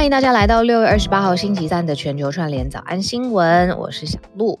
[0.00, 4.58] 欢迎大家来到六月二十八号星期三的全球串联早安新闻，我是小鹿。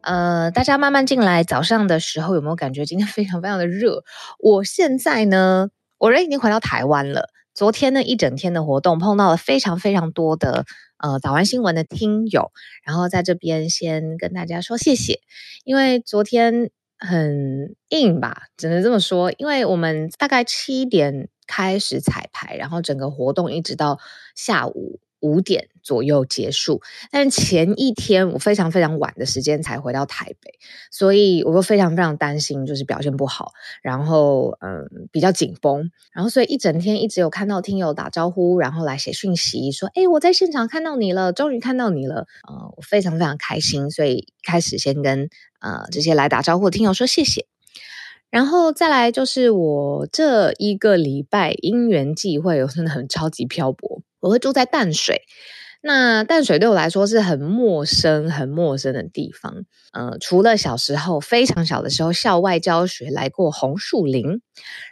[0.00, 4.04] 呃，大家慢慢进来，早上的时候有没有感觉今天非常非常的热？
[4.38, 7.30] 我现在呢，我人已经回到台湾了。
[7.52, 10.64] 昨天呢一整天的活动，碰到了非常非常多的
[10.98, 12.52] 呃早安新闻的听友，
[12.84, 15.18] 然后在这边先跟大家说谢谢，
[15.64, 16.70] 因为昨天。
[16.98, 19.30] 很硬吧，只能这么说。
[19.36, 23.98] 因为我们大概七点开始彩排，然后整个活动一直到
[24.34, 26.82] 下午五点左右结束。
[27.10, 30.58] 但是前一天我非常非常晚的时间才回到台北，
[30.90, 45.28] 所以我就非常非常担心，就是表现不好，然后嗯比较紧绷，然后所以一整天一直有看到听友打招呼，然后来写讯息说：“诶，我在现场看到你了，终于看到你了。”呃，我非常非常开心，所以开始先跟。
[45.58, 47.46] 呃，这些来打招呼的听友说谢谢，
[48.30, 54.02] 然后再来就是我这一个礼拜因缘际会，我真的很超级漂泊。
[54.20, 55.22] 我会住在淡水，
[55.82, 59.64] 那淡水对我来说是很陌生、很陌生的地方。
[59.92, 64.42] 呃，除了小时候非常小的时候校外教学来过红树林，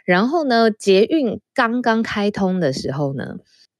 [0.05, 3.35] 然后呢，捷运刚刚开通的时候呢，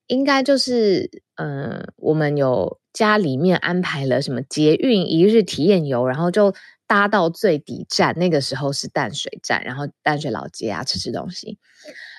[0.07, 6.55] 应该就是呃，我们有家里面安排了什么捷运一日体验游，然后就。
[6.87, 11.57] 搭到最底站，那个时候是淡水站，然后淡水老街啊，吃吃东西。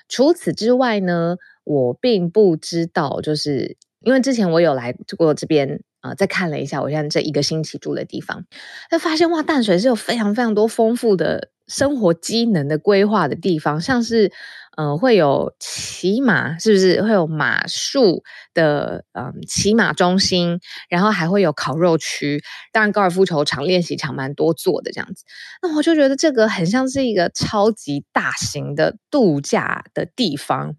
[0.08, 8.44] 除此之外呢，我并不知道，就是因为之前我有来过这边啊、再看了一下我现在这一个星期住的地方，
[8.91, 14.33] 就发现哇，淡水是有非常非常多丰富的生活机能的规划的地方，像是。
[14.78, 18.22] 嗯、呃，会有骑马，是不是会有马术
[18.53, 25.25] 的嗯骑马中心，然后还会有烤肉区，当然高尔夫球场、练习场蛮多做的这样子。
[25.62, 30.75] 那我就觉得这个很像是一个超级大型的度假的地方。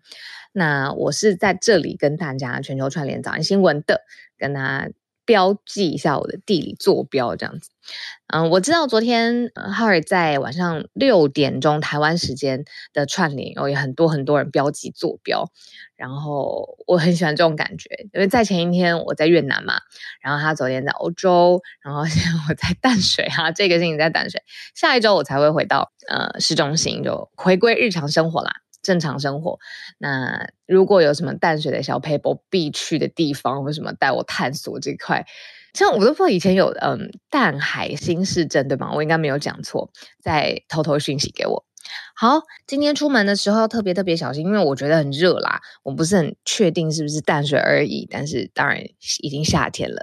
[0.54, 4.02] 那我是在这里跟大家全球串联早安新闻的，
[4.38, 4.90] 跟大家。
[5.28, 7.70] 标记一下我的地理坐标，这样子。
[8.28, 15.50] 嗯，我知道昨天哈尔在晚上六点钟台湾时间的串联，然后有很多很多人标记坐标，
[15.96, 19.80] 然后我很喜欢这种感觉，因为在前一天我在越南嘛，
[20.22, 24.42] 然后他昨天在欧洲，然后现在我在淡水哈、啊，这个星期在淡水，
[24.76, 28.52] 下一周我才会回到呃市中心，就回归日常生活啦。
[28.88, 29.60] 正常生活。
[29.98, 35.26] 那如果有什么淡水的小撇步必去的地方，或什么带我探索这块，
[35.74, 38.94] 像我都不知道以前有嗯淡海新市镇对吗？
[38.94, 41.66] 我应该没有讲错，再偷偷讯息给我。
[42.16, 45.60] 好，今天出门的时候要特别特别小心，因为我觉得很热啦。
[45.84, 48.82] 我不是很确定是不是淡水而已，但是当然
[49.22, 50.02] 已经夏天了。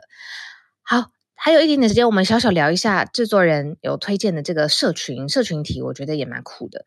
[0.82, 1.13] 好。
[1.44, 6.86] 还有一点点时间，我们小小聊一下制作人有推荐的这个社群社群题，我觉得也蛮酷的。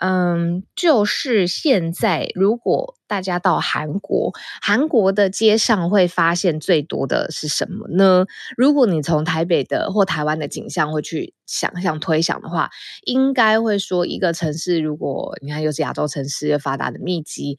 [0.00, 8.26] 嗯，就是现在，如果大家到韩国，韩国的街上会发现最多的是什么呢？
[8.56, 12.70] 如果你从台北的或台湾的景象会去想象推想的话，
[13.06, 17.58] 应该会说一个城市，如果你看又是亚洲城市又发达的密集，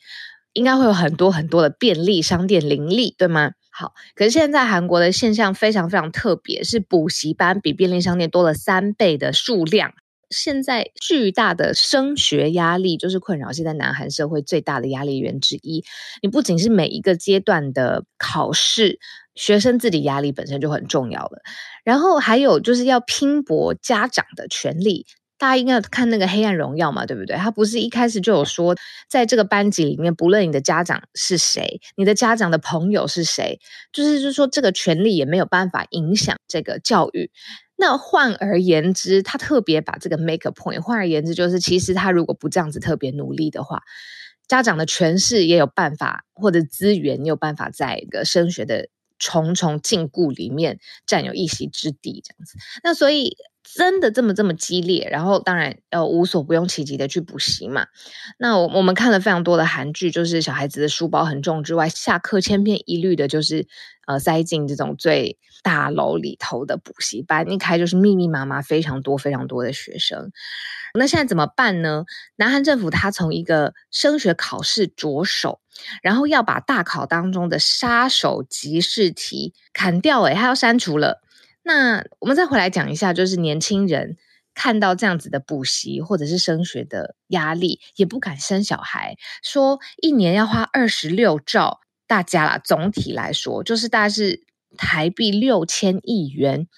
[0.54, 3.52] 应该会有很多很多的便利商店林立，对吗？
[3.80, 9.94] 好，可是现在韩国的现象非常非常特别，是补习班比便利商店多了三倍的数量。
[10.32, 15.86] 现在巨大的升学压力就是困扰现在南韩社会最大的压力源之一。
[16.24, 19.00] 你不仅是每一个阶段的考试，
[19.36, 21.44] 学生自己压力本身就很重要了，
[21.84, 25.06] 然后还有就是要拼搏家长的权利。
[25.38, 27.36] 大家应该看那个《黑暗荣耀》嘛，对不对？
[27.36, 28.76] 他不是一开始就有说，
[29.08, 33.60] 在这个班级里面，不论你的家长是谁，你的家长的朋友是谁，
[33.94, 37.30] 就是就是说，这个权利也没有办法影响这个教育。
[37.76, 40.82] 那换而言之，他特别把这个 make a point。
[40.82, 43.84] 换而言之，就是其实他如果不这样子特别努力的话，
[44.48, 48.90] 家长的权势也有办法，或者资源也有办法，在一个升学的
[49.20, 52.58] 重重禁锢里面占有一席之地，这样子。
[52.84, 53.38] 那所以。
[53.76, 57.88] 真的这么这么激烈，然后当然要无所不用其极的去补习嘛。
[58.40, 63.68] 那我我们看了非常多的韩剧，就是小孩子的书包很重之外，下课千篇一律的就是
[64.08, 70.32] 呃塞进这种最大楼里头的补习班，一开就是密密麻麻非常多非常多的学生。
[70.94, 72.06] 那现在怎么办呢？
[72.38, 75.60] 南韩政府他从一个升学考试着手，
[76.02, 81.22] 然后要把大考当中的杀手级试题砍掉，诶，他要删除了。
[81.68, 84.16] 那我们再回来讲一下，就是年轻人
[84.56, 94.46] 看到这样子的补习或者是升学的压力，也不敢生小孩，说一年要花二十六兆，大家啦，总体来说就是大概是
[94.78, 96.70] 台币六千亿元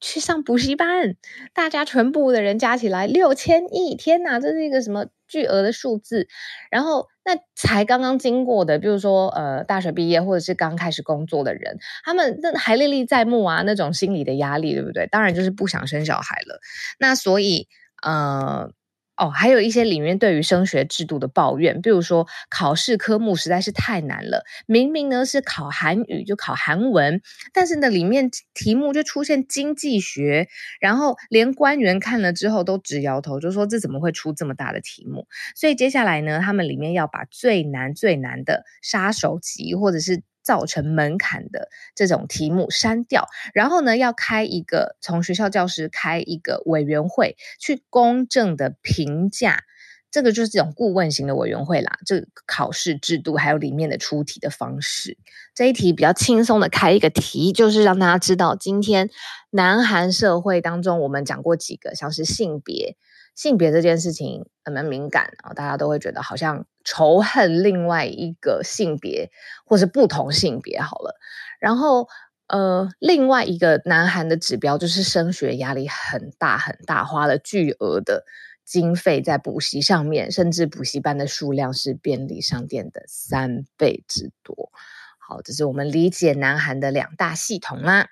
[0.00, 1.14] 去上补习班，
[1.52, 6.26] 大家全部的人加起来六千亿，天哪，这是一个什么巨额的数字。
[6.70, 15.06] 然后那才刚刚经过的，比如说呃大学毕业或者是刚开始工作的人，他们那还历历在目啊，那种心理的压力，对不对？
[15.06, 16.58] 当然就是不想生小孩了。
[16.98, 17.68] 那所以
[18.02, 18.72] 呃。
[19.18, 27.20] 哦，还有一些里面对于升学制度的抱怨，比如说考试科目实在是太难了，明明呢是考韩语就考韩文，
[27.52, 30.48] 但是呢里面题目就出现经济学，
[30.80, 35.26] 然后连官员看了之后都直摇头，就说这怎么会出这么大的题目？
[35.56, 40.22] 所以接下来呢，他们里面要把最难最难的杀手级或者是。
[40.42, 49.64] 造成门槛的这种题目删掉，然后呢，要开一个从学校教师开一个委员会去公正的评价，
[50.10, 51.98] 这个就是这种顾问型的委员会啦。
[52.06, 55.18] 这个考试制度还有里面的出题的方式，
[55.54, 59.10] 这一题比较轻松的开一个题，就是让大家知道，今天
[59.50, 62.96] 南韩社会当中我们讲过几个，像是性别。
[63.38, 69.30] 性别这件事情很蛮敏感啊，大家都会觉得好像仇恨另外一个性别，
[69.64, 71.14] 或是不同性别好了。
[71.60, 72.08] 然后，
[72.48, 78.24] 呃，另外一个南韩的指标就是升学压力很大很大，花了巨额的
[78.64, 84.72] 经费在补习上面，甚至补习班的数量是便利商店的三倍之多。
[85.20, 88.08] 好，这是我们理解南韩的两大系统啦。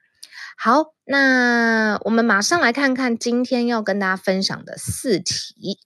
[0.59, 5.79] 好，那我们马上来看看今天要跟大家分享的四题。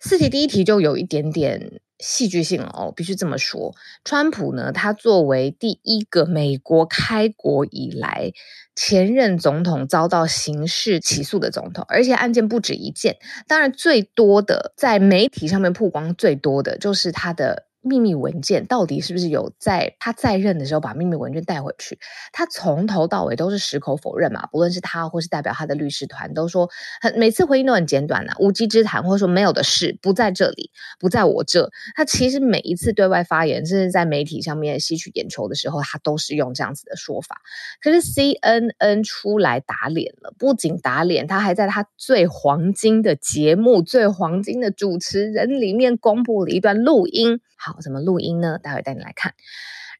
[0.00, 3.74] 四题第一题就有一点点戏剧性哦，必须这么说。
[4.04, 8.32] 川普呢，他作为第一个美国开国以来
[8.74, 13.16] 前任总统遭到刑事起诉的总统，而且案件不止一件。
[13.46, 17.67] 当然，最多的在媒体上面曝光最多的就是他的。
[17.80, 21.98] 秘密文件到底是不是有在他在任的时候把秘密文件带回去？
[22.32, 26.68] 他从头到尾都是矢口否认嘛，不论是他或是代表他的律师团都说
[27.00, 31.70] 很每次回应都很简短呐、无稽之谈，或者说没有的事，不在这里，不在我这。
[31.94, 37.40] 他其实每一次对外发言，甚至在媒体上面吸取眼球的时候，他都是用这样子的说法。
[37.80, 47.40] 可是 CNN 出来打脸了，不仅打脸，他还在他最黄金的节目、最黄金的主持人里面公布了一段录音。
[47.68, 48.58] 好，怎么录音呢？
[48.58, 49.34] 待会带你来看。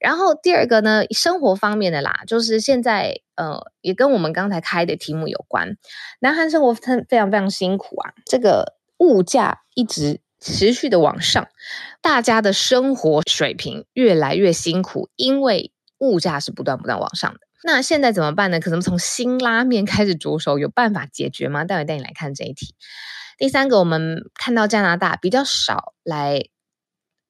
[0.00, 5.76] 然后第二个呢，生活方面的啦，就是现在呃，也跟我们刚才开的题目有关。
[6.20, 11.48] 南韩生活非非常非常辛苦啊，这个物价一直持续的往上，
[12.00, 17.40] 大家的生活水平越来越辛苦，因为物价是不断不断往上的。
[17.64, 18.60] 那现在怎么办呢？
[18.60, 21.64] 可能从辛拉面开始着手，有办法解决吗？
[21.64, 22.76] 待会带你来看这一题。
[23.36, 26.44] 第三个，我们看到加拿大比较少来。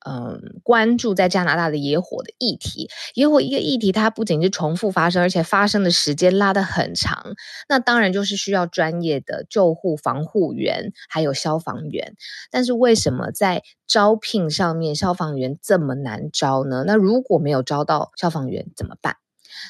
[0.08, 7.34] 嗯，关注在加拿大的野火的议题，野火一个议题，它不仅是重复发生，而且发生的时间拉得很长。
[7.68, 12.14] 那当然就是需要专业的救护防护员，还有消防员。
[12.50, 16.84] 但是为什么在招聘上面，消防员这么难招呢？
[16.86, 19.16] 那如果没有招到消防员怎么办？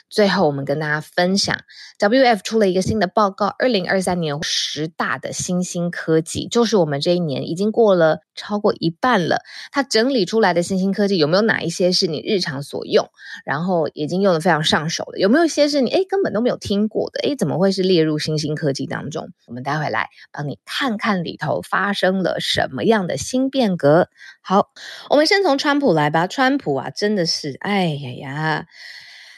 [0.08, 1.56] 最后，我们跟大家分享
[1.98, 9.42] ，WF 出了一个新的报告，二零二三年十大的新兴科技，就是我们这一年已经过了超过一半了。
[9.72, 13.08] 它整理出来的新兴科技有没有哪一些是你日常所用，
[13.44, 15.18] 然后已经用得非常上手的？
[15.18, 17.20] 有没有一些是你诶根本都没有听过的？
[17.20, 19.28] 诶怎么会是列入新兴科技当中？
[19.46, 24.08] 我们待会来帮你看看里头发生了什么样的新变革。
[24.42, 24.68] 好，
[25.10, 26.26] 我们先从川普来吧。
[26.26, 28.66] 川普啊，真的是，哎呀呀。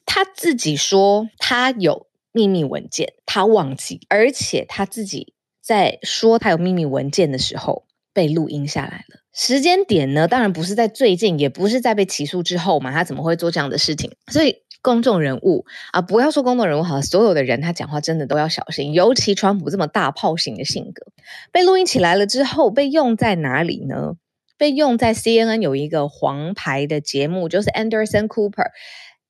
[0.06, 9.20] 他自己说他有秘密文件，他忘记，而且他自己在说他有秘密文件的时候被录音下来了。
[9.32, 14.12] 时间点呢，当然不是在最近，也不是在被起诉之后嘛，他怎么会做这样的事情？
[14.30, 21.06] 所以公众人物啊，不要说公众人物好，所有的人他讲话真的都要小心，尤其川普这么大炮型的性格，
[21.52, 24.14] 被录音起来了之后被用在哪里呢？
[24.58, 28.66] 被用在 CNN 有一个黄牌的节目，就是 Anderson Cooper。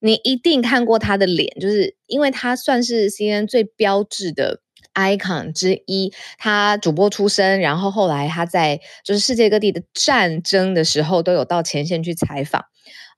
[0.00, 4.60] 你一定看过他的脸，就是因为他算是 CNN 最标志的
[4.94, 6.12] icon 之一。
[6.38, 12.64] 他主播出身，然后后来他在就是世界各地的战争的时候都有到前线去采访。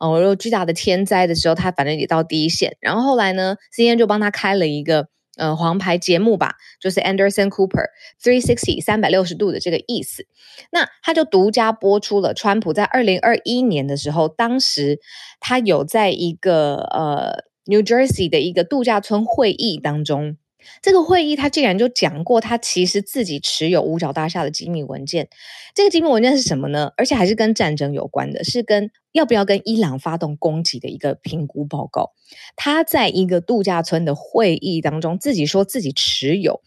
[0.00, 2.76] 哦，有巨大的天灾的时候，他反正也到第一线。
[2.80, 5.08] 然后后来呢，CNN 就帮他开了一个。
[5.42, 7.87] 呃，黄牌节目吧，就是 Anderson Cooper
[8.22, 10.25] Three Sixty 三百六十度的这个意思。
[10.70, 15.00] 那他就独家播出了川普在二零二一年的时候，当时
[15.40, 20.37] 他有在一个呃 New Jersey 的一个度假村会议当中。
[20.81, 25.28] 这个会议，他竟然就讲过，他其实自己持有五角大厦的机密文件。
[25.75, 26.92] 这个机密文件是什么呢？
[26.97, 32.11] 而且还是跟战争有关的，是跟要不要跟伊朗发动攻击的一个评估报告。
[32.57, 36.61] 他在一个度假村的会议当中，自己说自己持有。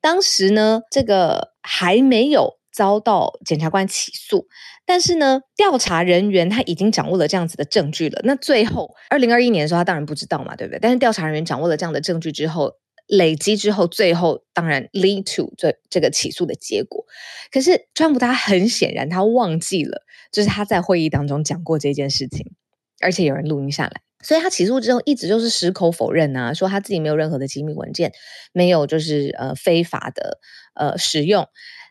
[0.00, 4.46] 当时呢，这个还没有遭到检察官起诉。
[4.88, 8.20] 但是呢，调查人员他已经掌握了这样子的证据了。
[8.22, 10.78] 那最后，二零二一年的时候，他当然不知道嘛，对不对？
[10.78, 12.74] 但是调查人员掌握了这样的证据之后，
[13.06, 17.04] 累积之后，最后当然 lead to 这这个起诉的结果。
[17.50, 22.52] 可是川普他很显然他忘记了，就是他在会议当中讲过这件事情，
[23.00, 24.02] 而且有人录音下来。
[24.22, 28.12] 所以他起诉之后一直就是矢口否认啊，说他自己没有任何的机密文件，
[28.52, 30.40] 没有就是呃非法的
[30.74, 31.46] 呃使用。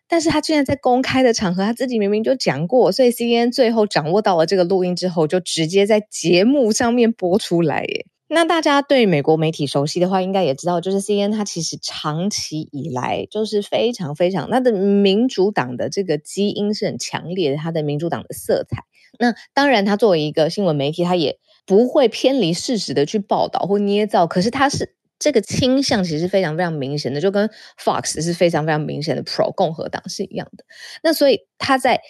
[0.08, 8.06] 但是他居然在公开的场合，他自己明明就讲过，所以 CNN 最后掌握到了这个录音之后，就直接在节目上面播出来耶。
[8.36, 18.84] 那大家对美国媒体熟悉的话，应该也知道，就是 CNN 它其实长期以来就是非常非常，它的民主党的这个基因是很强烈的，它的民主党的色彩。
[19.18, 27.50] 那当然，它作为一个新闻媒体，它也不会偏离事实的去报道或捏造，可是它是这个倾向其实是非常非常明显的，就跟
[27.82, 30.66] Fox 是非常非常明显的 Pro 共和党是一样的。
[31.02, 32.02] 那所以他在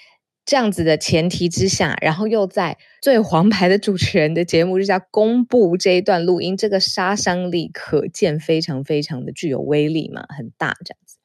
[0.45, 11.17] 这样子的前提之下，然后又在最黄牌的主持人的节目之下公布这一段录音，这个杀伤力可见非常非常的具有威力嘛，很大这样子。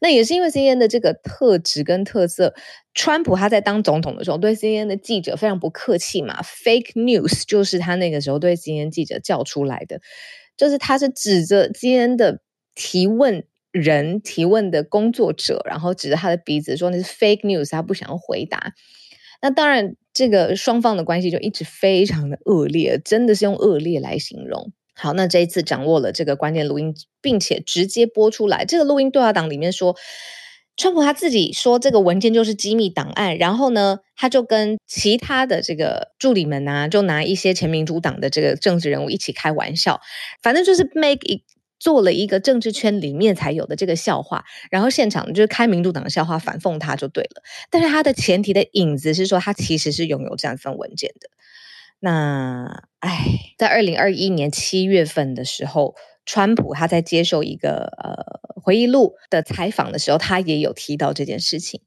[0.00, 2.54] 那也是因为 CNN 的这个特质跟特色，
[2.94, 10.00] 川普他在当总统的时候对 CNN 的记者非常不客气嘛，fake news 就是他那个时候对 CNN 记者叫出来的，
[10.56, 12.40] 就是他是指着 CNN 的
[12.74, 18.72] 提问人提问的工作者，然后指着他的鼻子说那是 fake news，他不想要回答。
[19.42, 24.72] 那当然，这个双方的关系就一直非常的恶劣，真的是用恶劣来形容。
[24.94, 28.64] 好，那这一次掌握了这个关键录音，并且直接播出来。
[28.64, 29.96] 这个录音对话档里面说，
[30.76, 40.00] 川普他自己说这个文件就是机密档案，然后呢，他就跟其他的这个助理们啊，就拿一些前民主党的这个政治人物一起开玩笑，
[40.42, 41.42] 反正就是 make it
[41.84, 47.42] 做了一个政治圈里面才有的这个笑话，然后现场就是开民主党的笑话反讽他就对了。
[47.68, 51.28] 但是他的前提的影子是说，他其实是拥有这样一份文件的。
[52.00, 61.82] 那，哎，在二零二一年七月份的时候，川普他在接受一个呃回忆录的采访的时候，他也有提到这件事情。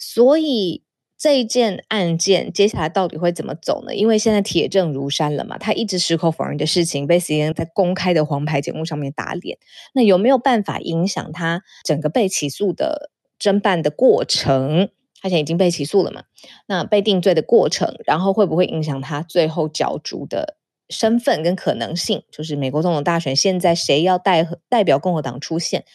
[0.00, 0.82] 所以
[1.18, 3.94] 这一件案件接下来到底会怎么走呢？
[3.94, 9.58] 因为现在铁证如山了嘛，他一直矢口否认的事情被 CNN 在公开的黄牌节目上面打脸。
[9.94, 14.90] 那有没有办法影响他整个被起诉的侦办的过程？
[15.22, 16.24] 他现在已经被起诉了嘛？
[16.66, 20.58] 那被定罪的过程，然后会不会影响他最后角逐的
[20.90, 22.22] 身份跟可能性？
[22.30, 25.86] 就是美国总统大选，现在谁要代代表共和党出现，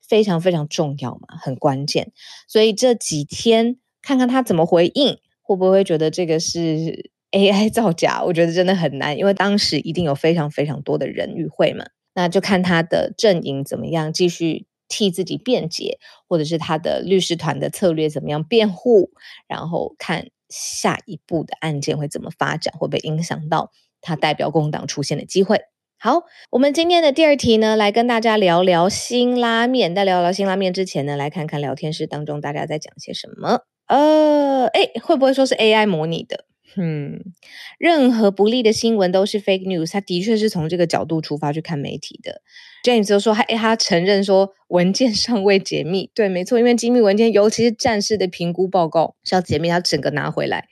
[0.00, 2.12] 非常非常重要嘛，很关键。
[2.48, 8.22] 所以这几天看看他怎么回应，会不会觉得这个是 AI 造假？
[8.24, 11.84] 我觉得真的很难，因为当时一定有非常非常多的人与会嘛。
[12.14, 14.66] 那就看他的阵营怎么样，继续。
[14.92, 19.12] 替自己辩解，或者是他的律师团的策略怎么样辩护，
[19.46, 25.60] 然后看下一步的案件会怎么发展，会不会影响到他代表共党出现的机会？
[25.96, 29.94] 好，我们今天的第二题呢，来跟大家聊聊辛拉面。
[29.94, 33.60] 在聊聊辛拉面之前呢，来看看聊天室当中大家在讲些什么。
[33.90, 36.44] 呃，诶，会不会说是 AI 模拟的？
[36.76, 37.18] 嗯，
[37.76, 39.90] 任何不利的新闻都是 fake news。
[39.90, 42.40] 他的确是从这个角度出发去看媒体的。
[42.84, 50.68] James 就说：“他他承认说文件尚未解密，对，没错，因为机密文件，尤其是战士的评估报告是要解密，他整个拿回来。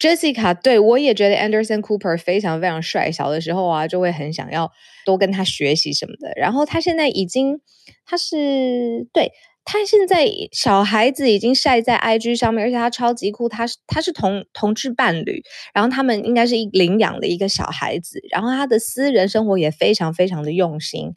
[0.00, 4.72] Jessica，对，我也觉得 Anderson Cooper 非常非常帅，小的时候啊就会很想要
[5.04, 6.32] 多跟他学习什么的。
[6.34, 7.60] 然后他现在已经，
[8.04, 9.30] 他是对。”
[9.66, 15.42] 他现在小孩子已经晒在 IG 上面，而且他超级酷，他是他是同同志伴侣，
[15.74, 21.16] 然后他们应该是一领养的一个小孩子，然后他的私人生活也非常非常的用心。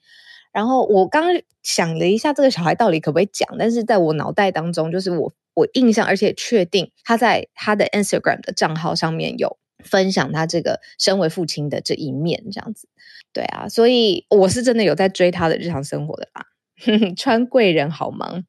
[0.51, 1.25] 然后我刚
[1.61, 3.47] 想了一下，这个小孩到底可不可以讲？
[3.59, 12.89] 但是在我脑袋当中，就是我我印象，而且确定他在他的 Instagram 的账号上面有分享他这个身为父亲的这一面，这样子。
[13.31, 16.47] 对啊，所以我是真的有在追他的日常生活的啦。
[17.17, 18.43] 川贵人好忙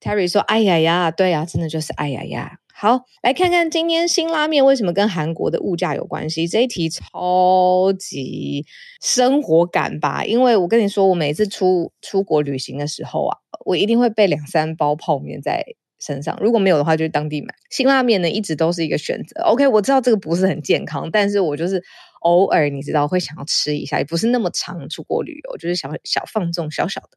[0.00, 6.46] ，Terry 说：“哎呀呀，对呀，真的就是哎呀呀。”好，来看看今天辛拉面为什么跟韩国的物价有关系？
[6.46, 8.66] 这一题超级
[9.02, 10.24] 生活感吧？
[10.26, 15.64] 因为我跟你说，我每次出出国旅行的时候啊，我一定会备两三包泡面在
[15.98, 17.54] 身上，如果没有的话，就当地买。
[17.70, 19.40] 辛拉面呢，一直都是一个选择。
[19.44, 21.82] OK，我知道这个不是很健康，但是我就是。
[22.26, 27.10] 偶尔你知道会想要吃一下，也不是那么常出国旅游，就是小小放纵小小的。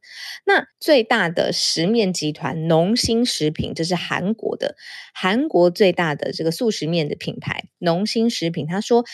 [0.46, 4.76] 那最大的食面集团农心食品，这是韩国的，
[5.12, 9.04] 韩国最大的这个速食面的品牌农心食品，他说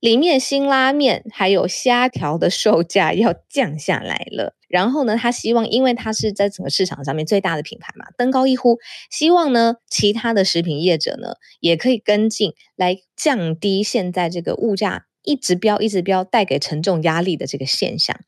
[0.00, 4.54] 里面辛拉面还有虾条的售价要降下来了。
[4.68, 8.78] 然后呢，他希望，因为他是在整个市场上面最大的品牌嘛，登高一呼，
[9.10, 18.18] 希望呢，其他的食品业者呢也可以跟进，来降低现在这个物价一直飙、一直飙带给沉重压力的这个现象。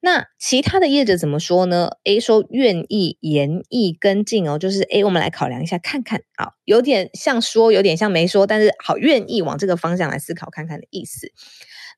[0.00, 11.32] 那其他的业者怎么说呢？A 说愿意研议跟进哦，就是 A 我们来考量一下，看看啊，有点像说，有点像没说，但是好愿意往这个方向来思考看看的意思。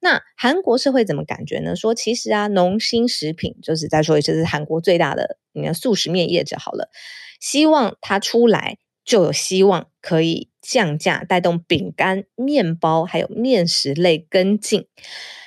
[0.00, 1.76] 那韩国社会怎么感觉呢？
[1.76, 6.90] 说其实啊，农心食品就是再说一次，是韩国最大的你看速食面业者好了，
[7.38, 14.86] 希望它出来就有希望可以降价，带动饼干、面包还有面食类跟进。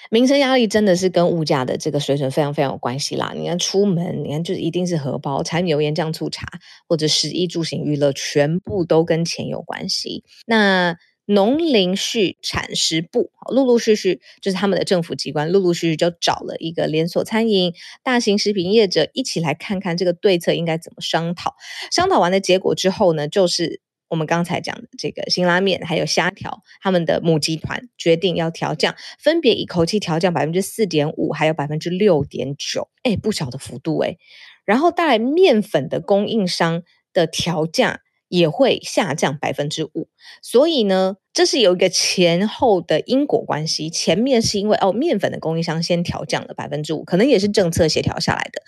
[0.09, 3.33] 民生压力真的是跟物价的这个水准非常非常有关系啦。
[3.35, 6.45] 你看出门，你看就是一定是荷包、柴米油盐酱醋茶，
[6.87, 10.23] 或者食衣住行娱乐，全部都跟钱有关系。
[10.45, 21.55] 那农林畜产食部陆陆续续就是他们的政府机关，陆陆续续就找了一个连锁餐饮、大型食品业者一起来看看这个对策应该怎么商讨。
[21.91, 23.81] 商讨完的结果之后呢，就是。
[24.13, 34.17] 我们刚才讲的这个辛拉面还有虾条，他们的母集团决定要调降，分别一口气调降百分之四点五，还有百分之六点九，哎，不小的幅度哎。
[34.65, 38.01] 然后带来面粉的供应商的调价。
[38.29, 40.09] 也会下降百分之五，
[40.41, 43.89] 所以呢，这是有一个前后的因果关系。
[43.89, 48.61] 前面是因为哦，面粉的供应商先调降了百分之五，可能也是政策协调下来的，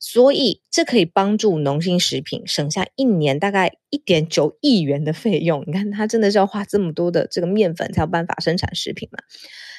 [0.00, 5.64] 所以这可以帮助农心食品省下一年大概一点九亿元的费用。
[5.66, 9.18] 你看，它真的是要花这么多的这个面粉才有办法生产食品嘛？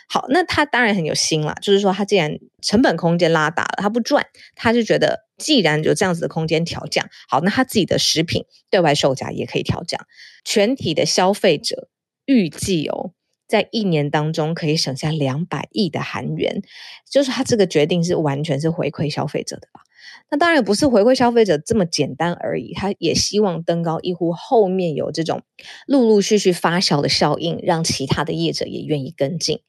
[0.09, 5.23] 好，那他当然很有心啦，就是说他既然成本空间拉大了，他不赚，他就觉得。
[5.35, 9.99] 既然有这样子的空间调降，好，那他自己的食品对外售价也可以调降。
[10.45, 11.89] 全体的消费者
[12.25, 13.11] 预计哦，
[13.47, 16.61] 在一年当中可以省下两百亿的韩元，
[17.09, 19.81] 就是他这个决定是完全是回馈消费者的吧？
[20.29, 25.43] 那当然不是回馈消费者这么简单而已，他也希望登高一呼，后面有这种
[25.87, 29.59] 陆陆续续发酵的效应，让其他的业者也愿意跟进。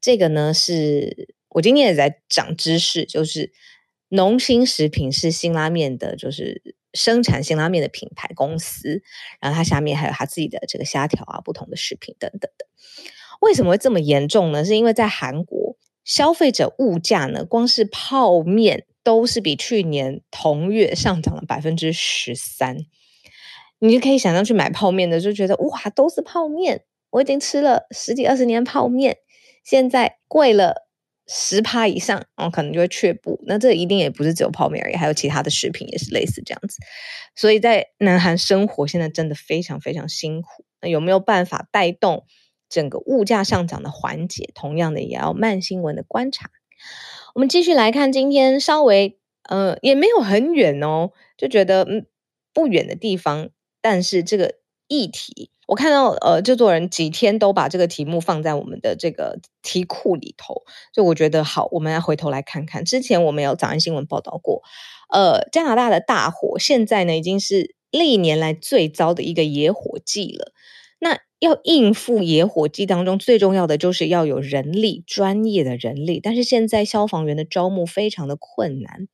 [0.00, 3.52] 这个呢，是我今天也在长知识，就是。
[4.10, 9.02] 农心食品是辛拉面的，就是生产辛拉面的品牌公司，
[9.40, 12.66] 然后它下面还有它自己的这个虾条啊，不同的食品等等的。
[13.40, 14.64] 为什么会这么严重呢？
[14.64, 22.78] 是因为在韩国，消费者物价呢，光是泡面都是比去年同月上涨了百分之十三。
[23.78, 29.18] 你就可以想象去买泡面的，就觉得哇，都是泡面，我已经吃了十几二十年泡面，
[29.62, 30.87] 现在贵了。
[31.28, 33.38] 十趴以上，哦，可能就会却步。
[33.46, 36.78] 那这一定也不是只有泡面而已，还有其他的食品也是类似这样子。
[37.36, 40.64] 所以在南韩生活现在真的非常非常辛苦。
[40.80, 42.24] 那有没有办法带动
[42.68, 44.50] 整个物价上涨的缓解？
[44.54, 46.50] 同样的，也要慢新闻的观察。
[47.34, 52.06] 我们继续来看今天稍微，呃，也没有很远哦，就觉得嗯
[52.54, 53.50] 不远的地方，
[53.82, 54.54] 但是这个
[54.86, 55.50] 议题。
[55.68, 60.62] 我看到呃，制作人几天都把这个题目放在我们的这个题库里头，
[60.94, 62.84] 所以我觉得好，我们要回头来看看。
[62.86, 64.62] 之前我们有早安新闻报道过，
[65.12, 70.52] 呃，加拿大的大火现在呢已经是历年来最糟的一个野火季了。
[71.00, 79.06] 那要应付野火季当中最重要的就是要有人力，专业的人力，但是现在消防员的招募非常的困难。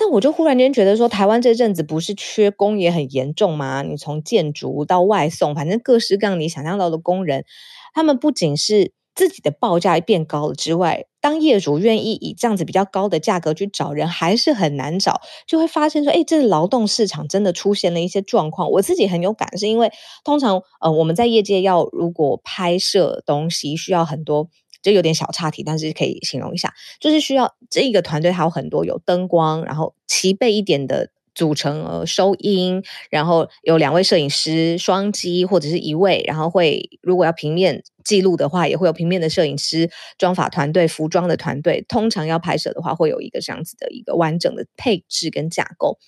[0.00, 3.82] 但我就忽然间觉得说，台湾这阵子不是缺工也很严重吗？
[3.82, 7.44] 你从建筑到外送，反正各式各样你想象到的工人，
[7.92, 18.70] 他们不仅是自己的报价变高了之外，当业主愿意以这样子比较高的价格去找人，还是很难找，就会发现说，哎，这劳动市场真的出现了一些状况。
[18.70, 19.92] 我自己很有感，是因为
[20.24, 24.48] 通常呃我们在业界要如果拍摄东西需要很多。
[24.82, 41.84] 就有点小岔题，但是可以形容一下，就是需要这一个团队还有很多有灯光，然后齐备一点的组成，呃，收音，然后有两位摄影师双机或者是一位，然后会如果要平面记录的话，也会有平面的摄影师、妆发团队、服装的团队。
[41.88, 45.98] 通常要拍摄的话，会有一个这样子的一个完整的配置跟架构。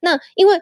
[0.00, 0.60] 那因为。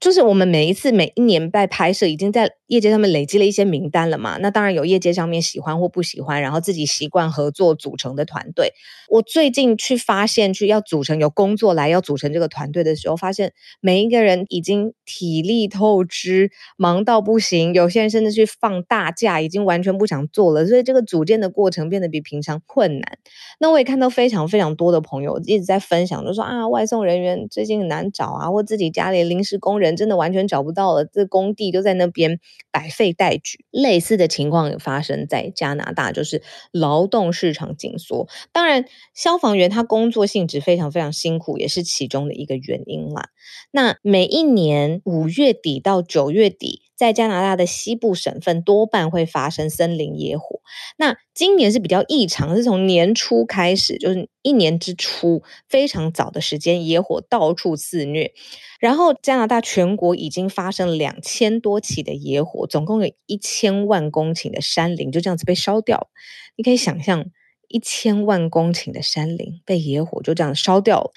[0.00, 4.38] 就是我们每一次每一年在拍摄，已经在业界上面累积了一些名单了嘛。
[4.38, 8.72] 那当然有业界上面喜欢或不喜欢，然后自己习惯合作组成的团队。
[9.10, 17.74] 我最近去发现，去要组成有工作来要组成这个团队的时候，发现每一个人已经体力透支，忙到不行。
[17.74, 20.66] 有些人甚至去放大假，已经完全不想做了。
[20.66, 23.18] 所以这个组建的过程变得比平常困难。
[23.58, 29.89] 那我也看到非常非常多的朋友一直在分享，就说啊，外送人员最近很难找啊，或自己家里临时工人。
[29.96, 32.38] 真的完全找不到了，这工地都在那边
[32.70, 33.64] 百废待举。
[33.70, 38.28] 类似的情况也发生在加拿大，就是劳动市场紧缩。
[38.52, 43.28] 当然，消防员他工作性质非常非常辛苦，也是其中的一个原因啦。
[43.70, 50.60] 那每一年五月底到九月底，在加拿大的西部省份多半会发生森林野火。
[50.96, 58.32] 那今年是比较异常，是从年初开始，就是一年之初非常早的时间，野火到处肆虐。
[58.80, 66.08] 然后加拿大全国已经发生两千多起的野火，总共有一千万公顷的山林就这样子被烧掉。
[66.56, 67.26] 你可以想象，
[67.68, 71.10] 一千万公顷的山林被野火就这样烧掉了。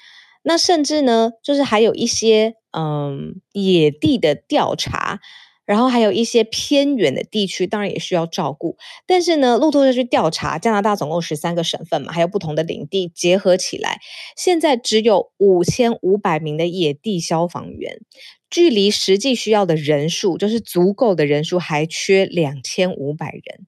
[0.46, 5.20] 那甚至呢，就是还有一些嗯野地的调查，
[5.64, 8.76] 然后还有一些偏远的地区，当然也需要照顾。
[9.06, 14.00] 但是呢，路透社去调查，加拿大总共十三个省份嘛，还有不同的领地结合起来，
[14.36, 18.02] 现在只有五千五百名的野地消防员，
[18.50, 23.66] 距离实际需要的人数，就是足够的人数，还缺两千五百人。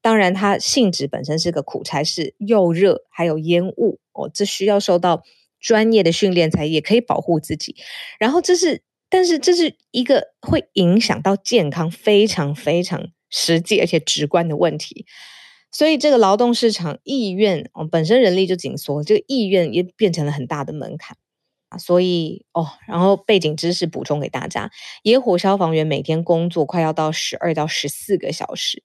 [0.00, 5.22] 当然，它性质本身是个苦差事，又热还有烟雾哦，这需要受到。
[5.64, 7.74] 专业的训练才也可以保护自己，
[8.18, 15.06] 然后这是，但是这是一个会影响到健康非常非常实际而且直观的问题，
[15.72, 21.16] 所以这个劳动市场意愿哦，本身人力就紧缩，这个意愿也变成了很大的门槛
[21.70, 24.70] 啊，所以哦，然后背景知识补充给大家，
[25.02, 28.82] 野火消防员每天工作快要到十二到十四个小时。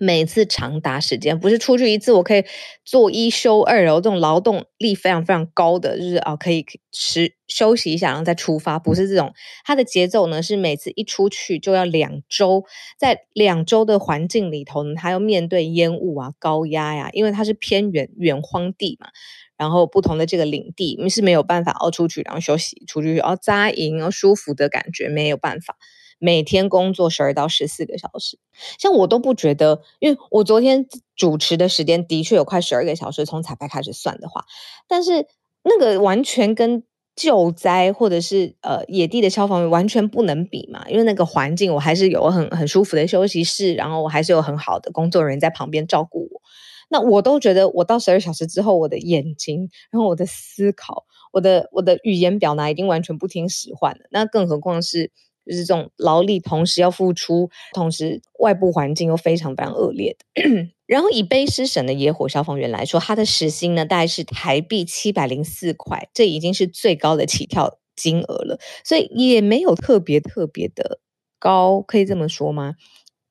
[0.00, 2.44] 每次长达时间，不是出去一次我可以
[2.84, 9.32] 做一休二哦，这种劳动力非常非常高的，就是啊可以吃休息一下，然后再出发，不是这种。
[9.64, 12.64] 它的节奏呢是每次一出去就要两周，
[12.98, 19.08] 在两周的环境里头呢，它要面对烟雾啊、高压呀，因为它是偏远远荒地嘛，
[19.56, 25.76] 然后不同的这个领地你是没有办法哦出去然后休息，出去哦扎营哦舒服的感觉没有办法。
[26.18, 28.38] 每天工作十二到十四个小时，
[28.78, 34.44] 像我都不觉得，因为我昨天主持的时间的确有快十二个小时，从彩排开始算的话，
[34.88, 35.26] 但是
[35.62, 36.82] 那个完全跟
[37.14, 46.40] 救灾或者是呃野地的消防员完全不能比嘛，因为那个环境我还是有很很舒服的休息室，然后我还是有很好的工作人员在旁边照顾我，
[46.88, 55.12] 那我都觉得我到十二小时之后，我的眼睛，然后我的思考，我的我的语言表达已经完全不听使唤了，那更何况是。
[55.48, 60.42] 就是这种劳力同时要付出，同时外部环境又非常非常恶劣的。
[60.86, 71.00] 然后以卑诗省的野火消防员来说，他的时薪呢大概是台币七百零四块，这已经是最高的起跳金额了，所以也没有特别特别的
[71.38, 72.74] 高，可以这么说吗？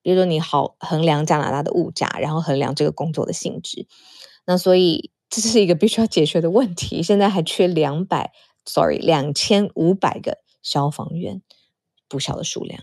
[0.02, 3.86] 比如说你好衡量加拿大的物价，然后衡量这个工作的性质，
[4.46, 7.02] 那所以这是一个必须要解决的问题。
[7.02, 8.32] 现在还缺两百
[8.64, 11.42] ，sorry，两千五百个消防员。
[12.08, 12.82] 不小的数量。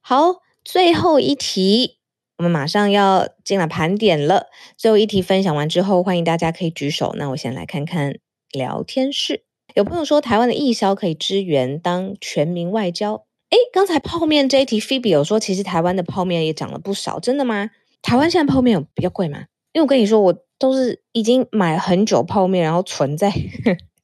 [0.00, 1.98] 好，最后一题，
[2.38, 4.46] 我们马上要进来盘点了。
[4.76, 7.14] 最后一题分享完之后，欢迎大家可以举手。
[7.16, 8.18] 那我先来看看
[8.52, 13.24] 聊天室，有朋友说台湾的义消可以支援当全民外交。
[13.50, 17.70] 诶，刚才泡面这一题，Phoebe 有说，其实台湾的泡面也涨了不少，真的吗？
[18.02, 19.46] 台湾现在泡面有比较贵吗？
[19.72, 23.32] 因为我跟你说，我都是已经买很久泡面，然后存在。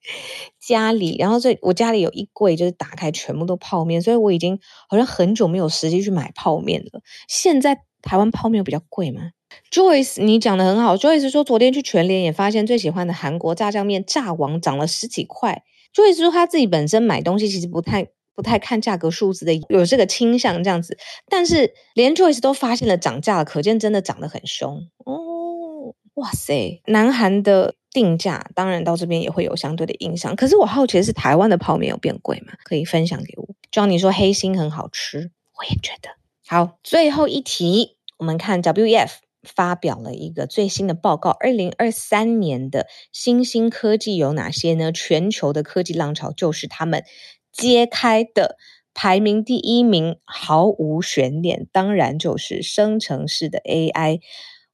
[0.61, 7.01] 家里，然后这我家里有一柜，就是打开全部都泡面，所以我已经好像很久没有实际去买泡面了。
[7.29, 9.31] 现在台湾泡面比较贵吗
[9.71, 10.97] ？Joyce，你讲的很好。
[10.97, 15.63] Joyce 说昨天去全联也发现最喜欢的韩国炸酱面炸王涨了十几块。
[15.95, 20.97] Joyce 说他自己本身买东西其实不太不太看价格数字的，有这个倾向这样子，
[21.29, 25.95] 但是连 Joyce 都发现了涨价了，可见真的涨得很凶哦。
[26.15, 27.75] 哇塞，南韩的。
[27.93, 32.55] 定价当然到这边也会有相对的影响，可是我好奇的是台湾的泡面有变贵吗？
[32.65, 33.47] 可以分享给我。
[33.71, 36.11] 就像你说黑心很好吃，我也觉得。
[36.47, 39.11] 好，最后一题，我们看 WEF
[39.43, 44.91] 发表了一个最新的报告，二零二三年的新兴科技有哪些呢？
[44.93, 47.05] 全球的科技浪潮就是他们
[47.53, 48.57] 揭开的，
[48.95, 54.21] 排名第一名毫无悬念，当然就是生成式的 AI。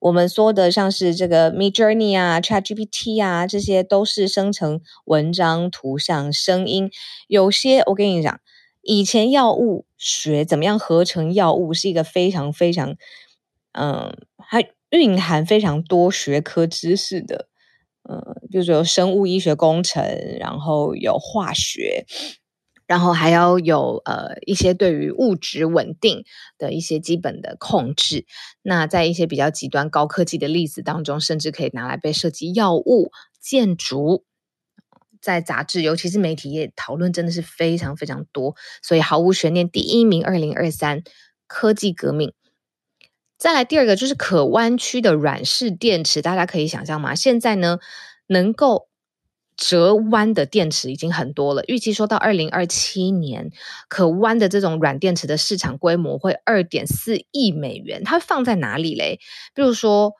[0.01, 6.91] 我们说的像是这个 Midjourney 啊、ChatGPT 啊，这些都是生成文章、图像、声音。
[7.27, 8.41] 有些我跟你讲，
[8.83, 12.97] 以前药物学怎么样合成药物是一个非常非常，
[13.73, 17.49] 嗯，它蕴含非常多学科知识的，
[18.09, 20.03] 嗯，就是有生物医学工程，
[20.39, 22.07] 然后有化学。
[22.89, 26.25] 然后还要有呃一些对于物质稳定
[26.59, 28.27] 的一些基本的控制。
[28.63, 34.25] 那在一些比较极端高科技的例子当中，甚至可以拿来被设计药物、建筑。
[35.21, 41.03] 在杂志，尤其是媒体业讨论真的是非常非常多，所以毫无悬念，第一名，二零二三
[41.49, 42.33] 科技革命。
[43.37, 47.17] 再来第二个就是可弯曲的软式电池，大家可以想象吗？
[47.17, 47.81] 现在呢，
[48.29, 48.89] 能够
[49.59, 53.51] 折弯的电池已经很多了，预计说到二零二七年，
[53.89, 58.03] 可弯的这种软电池的市场规模会二点四亿美元。
[58.05, 59.19] 它放在哪里嘞？
[59.55, 60.15] 比如说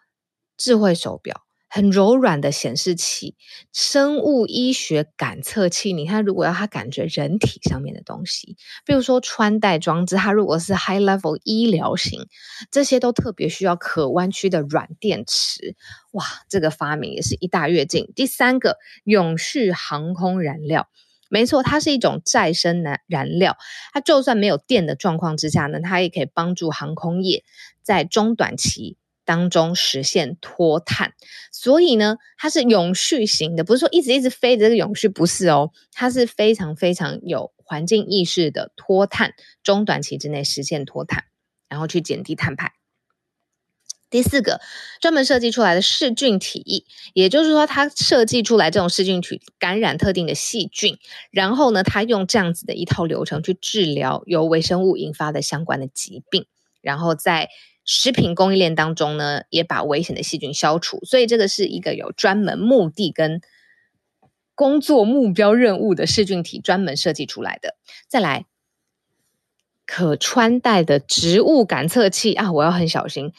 [0.59, 1.48] 智慧手表。
[1.69, 3.37] 很柔软的显示器，
[3.73, 5.93] 生物医学感测器。
[5.93, 12.27] 你看，如果要它感觉人体上面的东西，比如说穿戴装置，它如果是 high level 医疗型，
[12.71, 15.77] 这些都特别需要可弯曲的软电池。
[16.13, 18.13] 哇，这个发明也是一大跃进。
[18.15, 20.89] 第三个，永续航空燃料，
[21.31, 23.57] 没错，它是一种再生燃燃料。
[23.93, 27.45] 它就算没有电的状况之下呢，它也可以帮助航空业
[27.83, 28.98] 在中短期。
[29.29, 31.13] 当中实现脱碳，
[31.53, 41.25] 所以呢，它是永续型的，不是说一直一直飞的这个永续，不是哦，它是非常非常有环境意识的脱碳，中短期之内实现脱碳，
[41.69, 42.73] 然后去减低碳排。
[44.09, 44.63] 第四个，
[45.03, 50.97] 专门设计出来的噬菌体，也就是说，它设计出来这种噬菌体感染特定的细菌，
[51.31, 56.47] 然后呢，它用这样子的一套流程去治疗由微生物引发的相关的疾病，
[56.81, 57.51] 然后在。
[57.91, 63.41] 食品供应链当中呢，也把危险的细菌消除，所以这个是一个有专门目的跟
[64.55, 67.77] 工作目标任务的噬菌体专门设计出来的。
[68.07, 68.45] 再来，
[69.87, 73.33] 可穿戴的植物感测器啊，我要很小心，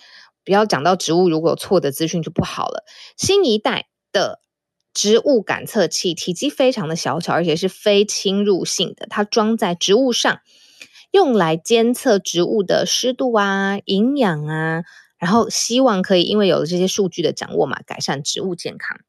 [0.43, 2.83] 不要讲到植物如果有错的资讯就不好了。
[3.17, 4.41] 新一代的
[4.95, 10.39] 植物感测器体积非常的小巧，而且是非侵入性的，它装在植物上。
[11.11, 14.83] 用来监测植物的湿度啊、营养啊，
[15.17, 18.99] 然后希望可以因为有了这些数据的掌握嘛，改善植物健康。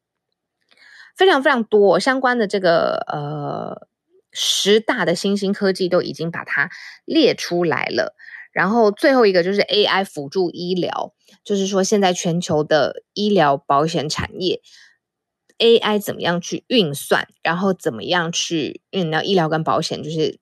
[1.14, 3.86] 非常非常多相关的这个呃
[4.32, 6.70] 十大的新兴科技都已经把它
[7.04, 8.16] 列出来了。
[8.50, 11.12] 然后最后一个就是 AI 辅助医疗，
[11.44, 14.62] 就是说现在全球的医疗保险产业
[15.58, 20.39] AI 怎么样去运算，然后怎么样去运到医疗跟保险就是。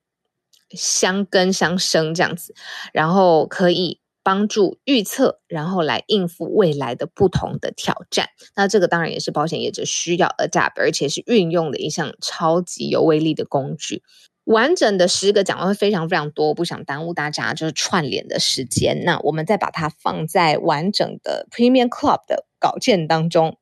[0.71, 2.53] 相根相生这样子，
[2.93, 8.29] 然后可以帮助预测，然后来应付未来的不同的挑战。
[8.55, 14.03] 那这个当然也是保险业者需要 adapt，而且是运用的一项超级有威力的工具。
[14.43, 19.03] 完整的十个讲的会非常非常多，不想耽误大家就是串联的时间。
[19.05, 23.57] 那我们再把它放在完整的 Premium Club 的稿件当中。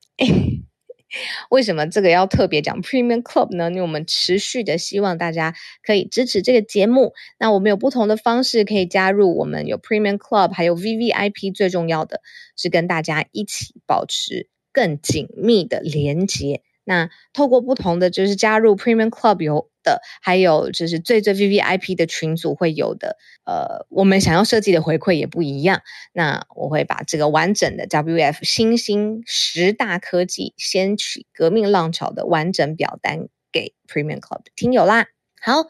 [1.49, 3.69] 为什么这个要特别讲 Premium Club 呢？
[3.69, 5.53] 因为我们持续的希望大家
[5.84, 7.13] 可以支持这个节目。
[7.39, 11.53] 那我们有不同的方式可以加入，我们有 Premium Club，还有 VVIP。
[11.53, 12.21] 最重要的
[12.56, 16.62] 是跟大家一起保持更紧密的连接。
[16.84, 25.82] 那透过不同的就是加入 Premium Club 有的，还有就是最最 VVIP 的群组会有的，呃，我们想要设计的回馈也不一样。
[26.12, 35.06] 那我会把这个完整的 WF 新兴十大科技掀起革命浪潮的完整表单给 Premium Club 听友啦。
[35.39, 35.67] 好，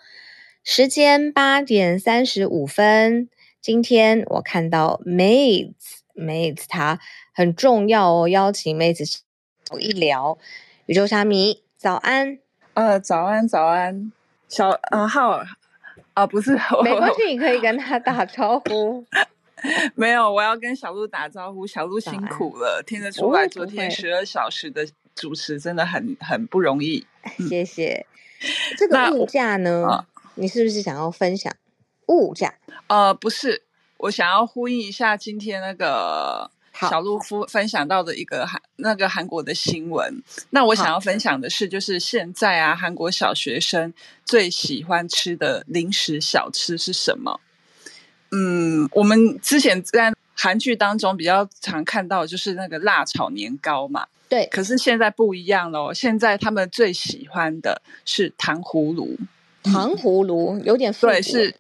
[0.64, 3.30] 时间八点三十五分，
[3.62, 7.00] 今天我看到妹子妹子她
[7.36, 9.04] 很重要哦，邀请妹子
[9.80, 10.40] 一聊。
[10.88, 12.47] 宇宙虾米，早安。
[12.78, 14.12] 呃，早安，早安，
[14.48, 15.44] 小呃浩尔
[16.14, 16.52] 啊，不是，
[16.84, 19.04] 没关系，你可以跟他打招呼。
[19.96, 21.66] 没有，我要跟小鹿打招呼。
[21.66, 27.04] 小鹿辛苦了，听得出来，昨天十二小时的主持真的很很不容易。
[27.50, 28.06] 谢谢。
[28.78, 31.52] 这个物价呢，呃，你是不是想要分享
[32.10, 32.54] 物价？
[32.86, 33.64] 呃，不是，
[33.98, 36.52] 我想要呼应一下今天那个。
[36.82, 43.94] 小鹿夫分享到的一个韩那个韩国的新闻，那我想要分享的是，就是现在啊，韩国小学生
[44.26, 47.40] 最喜欢吃的零食小吃是什么？
[48.32, 54.46] 嗯，我们之前在韩剧当中比较常看到就是那个辣炒年糕嘛，对。
[54.48, 59.18] 可是现在不一样喽，现在他们最喜欢的是糖葫芦，
[59.64, 61.56] 糖葫芦有点对是。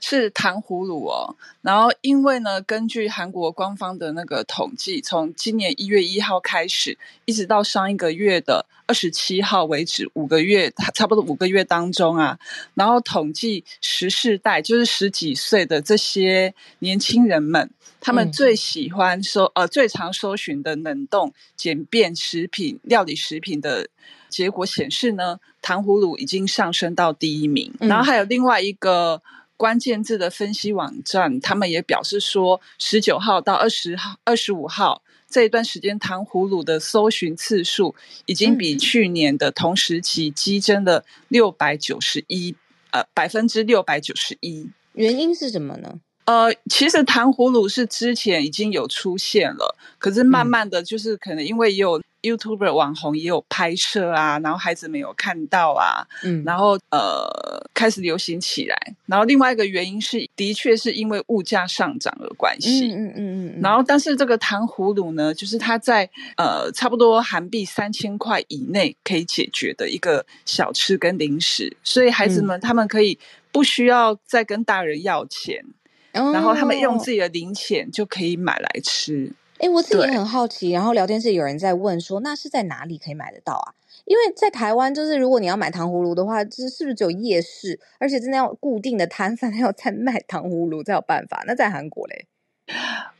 [0.00, 12.38] 是糖葫芦哦，然后因为呢，根据韩国官方的那个统计，从今年一月一号开始，一直到上一个月的二十七号为止，五个月，差不多五个月当中啊，
[12.74, 17.68] 然后统计十世代，就是十几岁的这些年轻人们，
[18.00, 23.88] 他们最喜欢搜、嗯、呃最常搜寻的冷冻简便食品、料理食品的
[24.28, 29.20] 结果显示呢，糖葫芦已经上升到第一名，嗯、然后还有另外一个。
[29.58, 37.94] 关键字的分析网站，他们也表示说，十九号到二十号、二十五号这一段时间糖葫芦的搜寻次数
[38.26, 42.54] 已经比去年的同时期激增了六百九十一，
[42.92, 44.70] 呃，百分之六百九十一。
[44.92, 46.00] 原因是什么呢？
[46.28, 58.76] 呃，其实糖葫芦是之前已经有出现了，可是慢慢的就是可能因为也有 YouTuber 网红也有拍摄啊，然后孩子们有看到啊，嗯，然后呃开始流行起来。
[59.06, 63.60] 然后另外一个原因是，的确是因为物价上涨的关系，嗯嗯嗯嗯。
[63.62, 73.18] 然后但是这个糖葫芦呢，就是它在呃差不多韩币三千块以内可以解决的一个小吃跟零食，所以孩子们他们可以
[73.50, 75.64] 不需要再跟大人要钱。
[76.32, 79.32] 然后他们用自己的零钱就可以买来吃。
[79.58, 80.70] 哎、欸，我自己也很好奇。
[80.70, 83.74] 然后聊天室有人在问说，那是在哪里可以买得到啊？
[84.04, 87.78] 因为在台湾，就是如果你要买糖葫芦的话，就是是不是只有夜市？
[87.98, 91.42] 而且真的要固定的摊贩 要在卖糖葫芦才有办法。
[91.46, 92.26] 那在韩国嘞？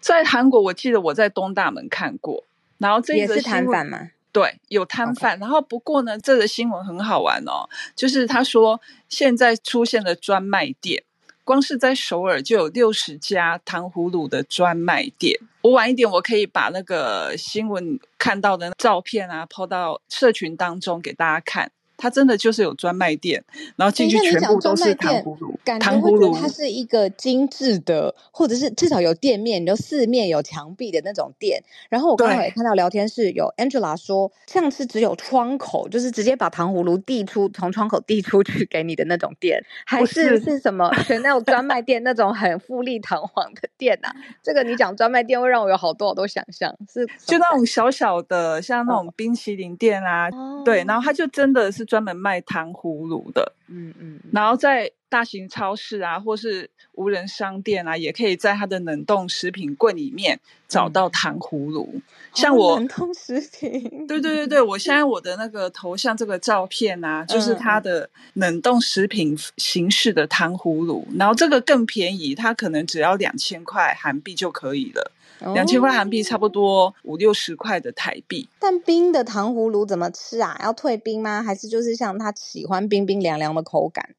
[0.00, 2.44] 在韩国，我记得我在东大门看过，
[2.78, 4.10] 然后这个也是摊贩吗？
[4.30, 5.38] 对，有摊贩。
[5.40, 11.02] 然后不过呢，这个新闻很好玩哦，就是他说现在出现了专卖店。
[11.48, 15.34] 光是在首尔就有六十家糖葫芦的专卖店。
[15.62, 21.72] 我晚一点，我可以把那个新闻看到的照片啊，抛到社群当中给大家看。
[21.98, 25.58] 它真的就是有专卖店，然后进去全部都是糖葫芦。
[25.80, 31.60] 糖葫芦它是一个精致的，或者是至少有店面，就四面有墙壁的那种店。
[31.90, 40.88] 然后我刚才也看到聊天室有 Angela 说，上次只有窗口，就是直接把糖葫芦递出，从窗口递出去给你的那种店，还是是什么
[41.22, 44.14] 那种专卖店那种很富丽堂皇的店啊？
[44.40, 51.87] 这个你讲专卖店会让我有好多好多想象，是就那种小小的，像那种冰淇淋店啊，哦、对，然后它就真的是。
[51.88, 61.88] 专门卖糖葫芦的，嗯嗯，然后在大型超市啊，或是无人商店啊，也可以在它的冷冻食品柜里面找到糖葫芦。
[61.94, 62.02] 嗯、
[62.34, 75.10] 像我冷冻食品，对对对对，我现在我的那个头像这个照片啊，就是它的冷冻食品形式的糖葫芦，然后这个更便宜，它可能只要两千块韩币就可以了。
[75.54, 78.48] 两千块韩币差不多五六十块的台币。
[78.58, 80.58] 但冰的糖葫芦怎么吃啊？
[80.62, 81.42] 要退冰吗？
[81.42, 84.10] 还是就是像他喜欢冰冰凉凉的口感？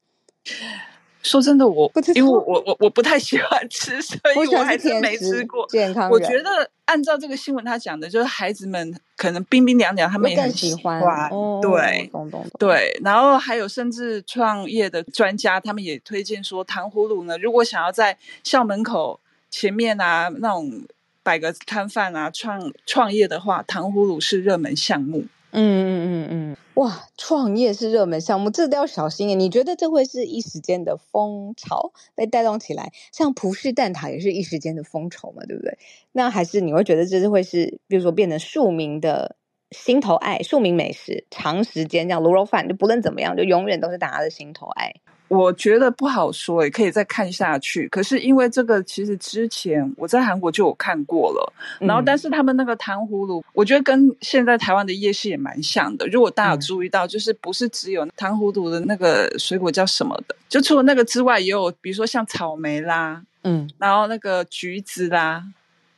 [1.22, 5.66] 说真的，我因为我我我不太喜欢吃， 所以我还是没吃过。
[5.68, 10.98] 健康，我觉得按照这个新闻他讲的，就是孩子们可能冰冰凉凉，他们也很喜欢。
[11.28, 12.50] 哦、对，懂懂懂。
[12.58, 20.82] 对，然后还有甚至创业的专家，他们也推荐说，糖葫芦呢，如果想要在校门口前面啊那种。
[21.22, 25.26] 摆个摊贩啊，创创业的话，糖葫芦是热门项目。
[25.52, 29.34] 嗯嗯嗯嗯，哇，创业是热门项目，这都要小心耶。
[29.34, 32.92] 你觉得这会是一时间的风潮被带动起来？
[33.12, 35.76] 像葡式蛋挞也是一时间的风潮嘛，对不对？
[36.12, 39.34] 那还是你会觉得这是会是，比如说变成庶民的
[39.72, 44.94] 心头爱，庶民美食，长时间这样卤肉饭，就不论怎么样，就永远都是大家的心头爱。
[45.30, 47.88] 我觉得不好说，也可以再看下去。
[47.88, 51.52] 可是因为这个，其实之前我在韩国就有看过了。
[51.78, 56.04] 然后，但是他们那个糖葫芦，我觉得跟现在台湾的夜市也蛮像的。
[56.08, 65.44] 如果大家有注意到，就是不是只有糖葫芦的那个水果叫什么的，就除了那个之外，也有比如说像草莓啦，嗯，然后那个橘子啦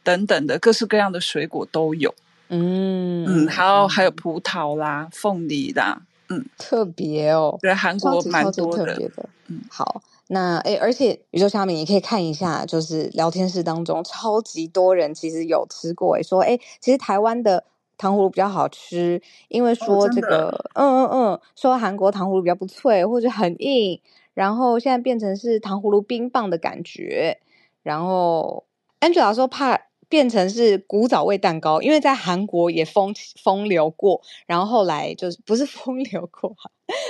[0.03, 2.14] 等等的各式各样的水果都有。
[2.51, 6.03] 嗯嗯，还有还有葡萄啦、凤梨啦。
[6.37, 9.29] 嗯，特别哦，对，韩国蛮多的，特别的。
[9.49, 17.64] 嗯，好，那诶，而且宇宙虾米，你可以看一下，就是聊天室当中超级多人其实有吃过，诶，说诶，其实台湾的
[17.99, 24.01] 糖葫芦比较好吃，因为说这个，哦、嗯嗯嗯，说韩国糖葫芦比较不脆或者很硬，
[24.35, 27.38] 然后现在变成是糖葫芦冰棒的感觉，
[27.83, 28.64] 然后
[29.01, 29.79] Angela 说怕。
[30.12, 36.55] 变成是古早味蛋糕，因为在韩国也风风流过，然后后来就是不是 风流过，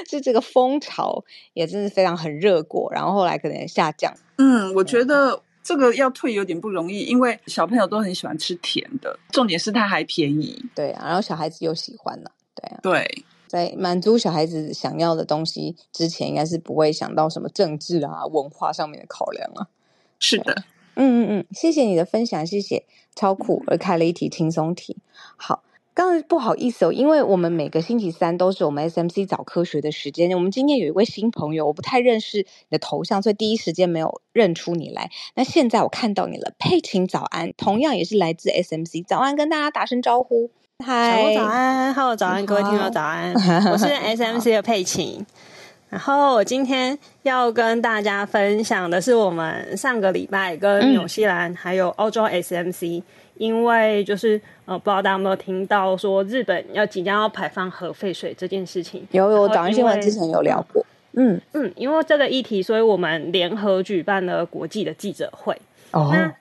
[0.08, 4.14] 是这个风潮也真是非常很热过，然后后来可能下降。
[4.36, 10.64] 嗯，我觉得这个要退有点不容易，因为小朋友都很喜欢吃甜的，重点是它还便宜。
[10.72, 12.30] 对啊，然后小孩子又喜欢呢。
[12.54, 19.66] 对啊，对，在满足小孩子想要的东西之前，应该是不会想到什么政治啊、文化上面的考量啊。
[20.20, 20.62] 是的。
[20.94, 23.62] 嗯嗯嗯，谢谢你的分享，谢谢，超酷！
[23.66, 24.98] 而开了一题轻松题。
[25.36, 25.62] 好，
[25.94, 30.30] 刚才不好意思哦，因为我们每个星期三都是我们 SMC 早科学的时间。
[30.34, 35.10] 我们今天有一位新朋友，我不太认识你的头像，所以第一时间没有认出你来。
[35.34, 40.50] 那现在我看到你了，佩琴早安，同样也是来自 SMC，早安，跟大家打声招呼。
[40.84, 43.32] 嗨，早安，Hello，早安，各位听众早安，
[43.70, 43.84] 我是
[44.16, 45.24] SMC 的佩琴。
[45.92, 53.02] 然后我今天要跟大家分享的是，我们上个礼拜跟纽西兰还有欧洲 SMC，、嗯、
[53.34, 59.06] 因为就是呃，不知道大家有没有听到说日本要即将要排放核废水这件事情？
[59.10, 60.82] 有有，早上新闻之前有聊过。
[61.12, 65.54] 嗯嗯，因为这个议题，所以我们联合举办了国际的记者会。
[65.90, 66.34] 哦，那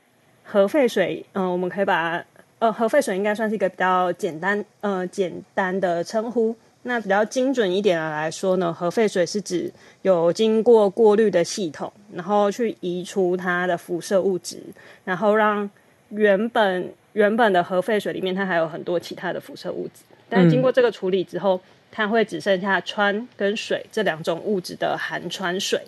[0.45, 2.23] 核废水，嗯、呃，我们可以把
[2.59, 6.55] 呃核废水应该算是一个比较简单呃简单的称呼。
[6.83, 9.71] 那比较精准一点的来说呢，核废水是指
[10.01, 14.59] 有经过过滤的系统，然后去移除它的辐射物质，
[15.03, 15.69] 然后让
[16.09, 21.61] 原本原本的核废水里面它还有很多其他的辐射物质，但是经过这个处理之后，
[21.91, 25.79] 它会只剩下氚跟水这两种物质的含氚水。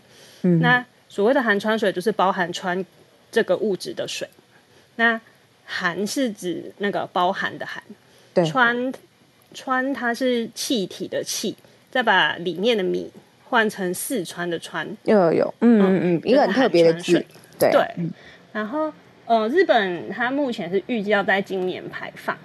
[0.44, 2.86] 嗯，那所谓的含氚水就是包含氚
[3.32, 4.30] 这个物质的水。
[4.98, 5.20] 那
[5.66, 7.84] 含是指那个包含的含，
[8.36, 8.94] 对，氚。
[9.54, 11.56] 氚它是气体的气，
[11.91, 13.12] 再把里面的米
[13.47, 17.24] 换成四川的川，有有有，嗯嗯嗯，一个很特别的字，
[17.60, 17.88] 对对。
[18.51, 18.91] 然后
[19.26, 22.38] 呃，日本它目前是预计要在今年排放，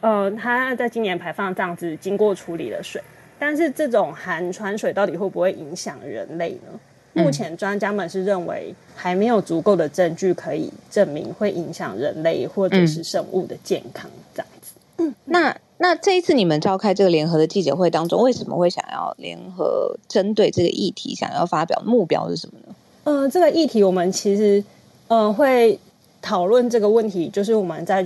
[0.00, 3.00] 呃，它在今年排放这样子经过处理的水，
[3.38, 6.80] 但是这种含川水到底会不会影响人类呢？
[7.14, 14.72] 嗯、目前专家们是认为还没有足够的证据可以证明会影响人类或者是生物的健康，这样子。
[14.98, 15.56] 嗯，那。
[15.80, 21.80] 那这一次你们召开这个联合的记者会当中，为什么会想要联合针对这个议题想要发表？
[21.86, 22.74] 目标是什么呢？
[23.04, 24.62] 嗯、呃，这个议题我们其实
[25.06, 25.78] 嗯、呃、会
[26.20, 28.04] 讨论这个问题，就是我们在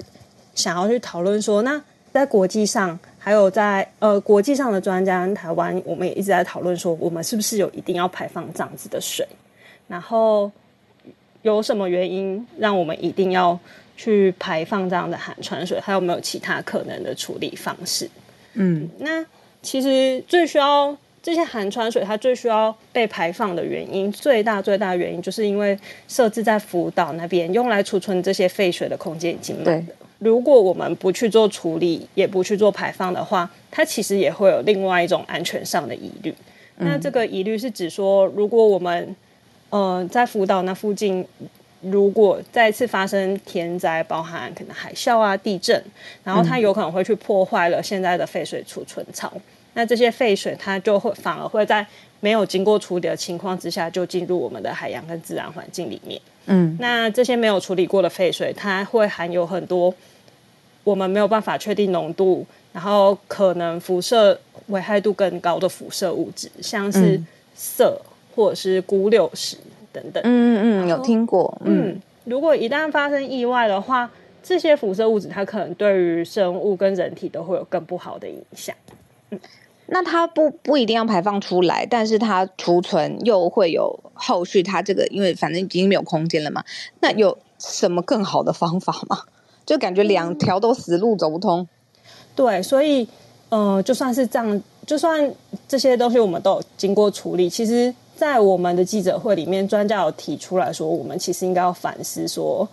[0.55, 9.27] 想要去讨论说，那在国际上还有在呃国际上的专家，台湾我们也一直在讨论说，我们是不是有一定要排放这样子的水？
[9.89, 10.51] 然后
[11.41, 13.59] 有什么原因让我们一定要？
[13.97, 18.09] 去排放这样的含氚水，还有没有其他可能的处理方式？
[18.55, 19.25] 嗯，那
[19.63, 25.79] 其实最需要这些含氚水，它最需要被排放的原因，最大最大的原因，就是因为
[26.09, 29.95] 设置在福岛那边用来储存这些废水的空间已经满了。
[30.19, 36.35] 如果我们不去做处理，也不去做排放的话，它其实也会有另外一种安全上的疑虑。
[36.79, 36.89] 嗯。
[36.89, 39.15] 那这个疑虑是指说，如果我们
[39.71, 41.25] 呃在福岛那附近。
[41.83, 45.83] 如果再次发生天灾，包含可能海啸啊、地震，
[46.23, 49.41] 然后它有可能会去破坏了现在的废水储存槽，嗯、
[49.75, 51.85] 那这些废水它就会反而会在
[52.21, 56.21] 没有经过处理的情况之下就进入我们的海洋跟自然环境里面。
[56.47, 59.93] 嗯，那这些没有处理过的废水，它会含有很多
[60.85, 67.21] 我们没有办法确定浓度，然后可能辐射危害度更高的辐射物质，像是
[67.59, 67.93] 铯
[68.37, 69.57] 或者是钴六十。
[69.93, 74.11] 等等，嗯嗯嗯，有听过，嗯，嗯，如果一旦发生意外的话，
[74.43, 78.75] 这些辐射物质它可能对于生物跟人体都会有更不好的影响。
[79.31, 79.39] 嗯，
[79.87, 86.65] 那它不不一定要排放出来，但是它储存又会有后续，它这个因为反正已经没有空间了嘛，
[87.01, 89.21] 那有什么更好的方法吗？
[89.65, 91.61] 就感觉两条都死路走不通。
[91.61, 91.69] 嗯，
[92.35, 93.07] 对，所以，
[93.49, 95.33] 呃，就算是这样，就算
[95.69, 97.95] 这些东西我们都有经过处理，其实。
[98.23, 102.69] 在我们的记者会里面，专家有提出来说，我们其实应该要反思说，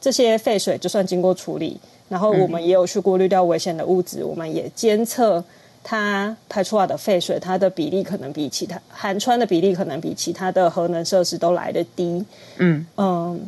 [0.00, 1.78] 这些废水就算经过处理，
[2.08, 5.44] 然后我们也有去过滤掉危险的物质，我们也监测
[5.84, 12.24] 它排出来的废水，它的比例可能比其他含氚的比例可能比其他的核能设施都来得低。
[12.56, 13.40] 嗯嗯，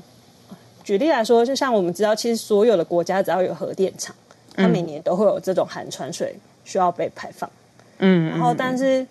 [0.84, 4.14] 举例来说，就像我们知道，其实所有的国家只要有核电厂，
[4.54, 7.50] 它每年都会有这种含氚水需要被排放。
[7.98, 9.04] 嗯，然后但是。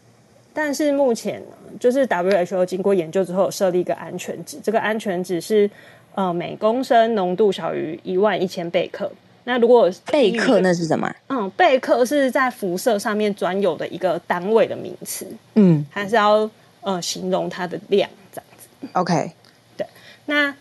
[0.62, 5.70] 但是目前呢，就是 WHO 经过研究之后设立一个安全值，这个安全值是
[6.16, 9.10] 呃每公升浓度小于一万一千贝克。
[9.46, 11.10] 那如果贝克那是什么？
[11.30, 15.26] 嗯，贝克是在辐射上面专有的一个单位的名词。
[15.56, 16.50] 嗯，还是要
[16.82, 18.68] 呃形容它的量这样子。
[18.92, 19.32] OK，
[19.78, 19.88] 对。
[20.26, 20.54] 那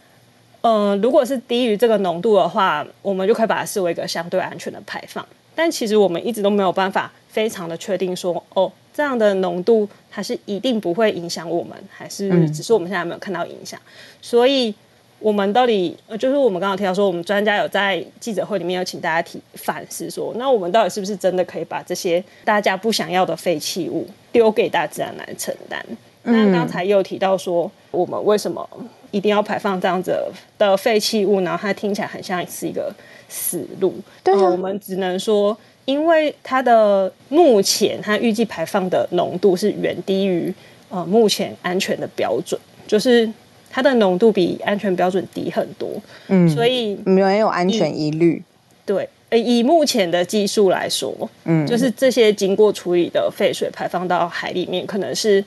[0.61, 5.27] 呃如果是低于这个浓度的话，我们就可以把它视为一个相对安全的排放。
[5.57, 8.71] 但其实我们一直都没有办法非常的确定说哦。
[8.99, 13.79] 这样的浓度，它是一定不会影响我们，还是只是我们现在没有看到影响？
[13.79, 14.75] 嗯、所以，
[15.21, 25.81] 我们到底就是我们刚刚提到说，我们专家有在记者会里面有请大家提反思说，那我们到底是不是真的可以把这些大家不想要的废弃物丢给大自然来承担？
[26.25, 28.69] 嗯、那刚才又提到说，我们为什么
[29.13, 30.21] 一定要排放这样子
[30.59, 31.41] 的废弃物？
[31.43, 32.93] 然后它听起来很像是一个
[33.29, 33.95] 死路。
[34.25, 35.57] 对、啊，我们只能说。
[35.89, 40.53] 因为它的目前它预计排放的浓度是远低于
[40.91, 43.27] 呃目前安全的标准，就是
[43.71, 45.89] 它的浓度比安全标准低很多，
[46.27, 48.43] 嗯，所以没有安全疑虑。
[48.85, 51.11] 对，以目前的技术来说，
[51.45, 55.43] 嗯，就是这些经过处理的废水排放到海里面，可能是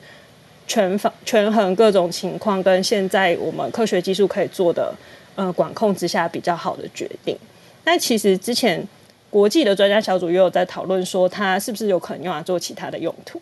[0.66, 4.92] 权方权衡各种情况跟现在我们科学技术可以做的
[5.36, 7.38] 呃管控之下比较好的决定。
[7.84, 8.84] 那其实之前
[9.32, 13.40] 国际的专家小组也有在讨论说，它是不是有可能用来做其他的用途，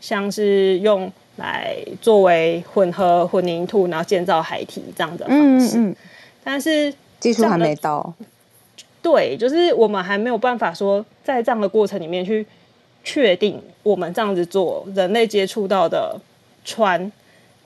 [0.00, 5.78] 像是用来作为混合混凝土，然后建造海堤这样的方式。
[5.78, 5.96] 嗯嗯。
[6.42, 8.12] 但是技术还没到。
[9.00, 12.44] 对，就是我们还没有办法说在这样的过程里面去
[13.04, 16.20] 确定我们这样子做，人类接触到的
[16.64, 17.12] 船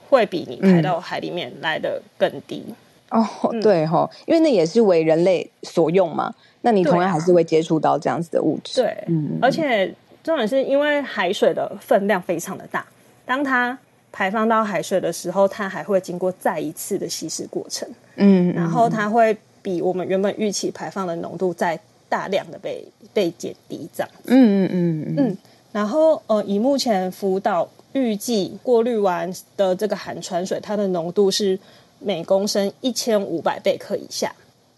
[0.09, 2.63] 会比你排到海里面来的更低。
[3.09, 3.25] 哦，
[3.63, 6.31] 对哈，因为那也是为人类所用嘛。
[6.65, 9.93] 那你同样还是会接触到这样子的物质，对，嗯，而且
[10.23, 12.85] 重点是因为海水的分量非常的大，
[13.25, 13.77] 当它
[14.13, 17.85] 排放到海水的时候，它还会经过再一次的稀释过程，
[18.15, 22.81] 嗯，然后它会比我们原本预期排放的浓度再大量的被
[23.13, 25.37] 被减低，这样，嗯嗯嗯嗯，
[25.73, 31.59] 然后呃，以目前福岛预计过滤完的这个含氚水，它的浓度是
[31.99, 34.33] 每公升一千五百贝克以下。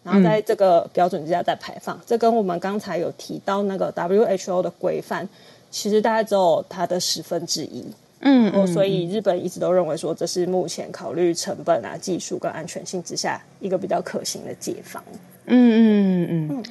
[0.05, 5.27] 然后在这个标准之下再排放，嗯、这跟我们刚才有提到那个 WHO 的规范，
[5.71, 7.83] 其实大概只有它的十分之一。
[8.19, 15.03] 嗯，嗯，所以日本一直都认为说，这是目前考虑成本啊、技术跟安全性之下一个比较可行的解方。
[15.47, 16.49] 嗯嗯嗯嗯。
[16.51, 16.63] 嗯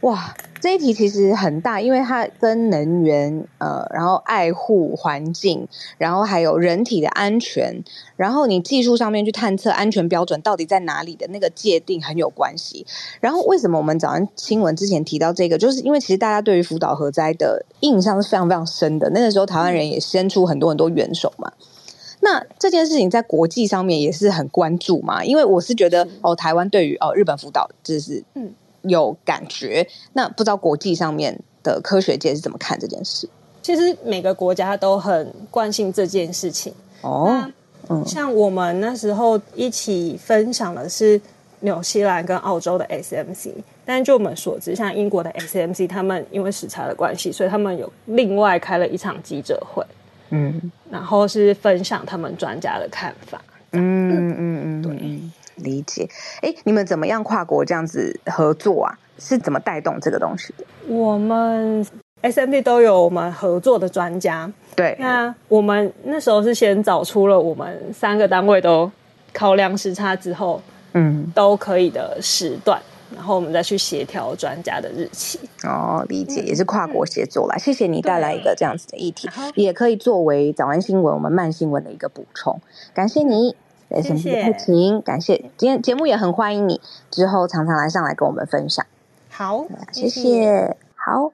[0.00, 7.84] 哇，这一题其实很大，因为它跟能源，呃，然后爱护环境，然后还有人体的安全，
[8.16, 12.86] 然后你技术上面去探测安全标准到底在哪里的那个界定很有关系。
[13.20, 19.10] 然后为什么我们早上新闻之前提到这个，就是因为其实大家对于福岛核灾的印象是非常非常深的。
[19.10, 21.52] 那个时候台湾人也伸出很多很多援手嘛。
[22.20, 28.54] 那这件事情在国际上面也是很关注嘛，因为我是觉得哦，台湾对于哦日本福岛就是嗯。
[28.82, 33.28] 有感觉，那不知道国际上面的科学界是怎么看这件事？
[33.62, 36.72] 其实每个国家都很关心这件事情
[37.02, 37.44] 哦。
[37.88, 41.20] 嗯，像我们那时候一起分享的是
[41.60, 43.52] 纽西兰跟澳洲的 SMC，
[43.84, 49.84] 但就我们所知，像英国的 SMC，他们因为时差的关系，所以他们有另外开了一场记者会，
[50.30, 53.42] 嗯，然后是分享他们专家的看法。
[53.72, 55.20] 嗯嗯嗯，对。
[55.62, 56.08] 理解，
[56.42, 58.98] 哎，你们怎么样跨国这样子合作啊？
[59.18, 60.64] 是怎么带动这个东西的？
[60.88, 61.86] 我们
[62.22, 64.96] SMD 都有我们合作的专家，对。
[64.98, 68.90] 那我们那时候是先找出了我们三个单位都
[69.34, 70.62] 考量时差之后，
[70.94, 72.80] 嗯，都可以的时段，
[73.14, 75.38] 然后我们再去协调专家的日期。
[75.64, 77.56] 哦，理解，也是跨国协作啦。
[77.56, 82.58] 嗯、谢谢你带来一个这样子的议题，也可以作为早安新闻我们慢新闻的一个补充。
[82.94, 83.54] 感谢你。
[84.02, 86.80] 谢谢，请感谢今天节目也很欢迎你
[87.10, 88.86] 之后常常来上来跟我们分享。
[89.28, 90.76] 好，谢谢。
[90.94, 91.32] 好，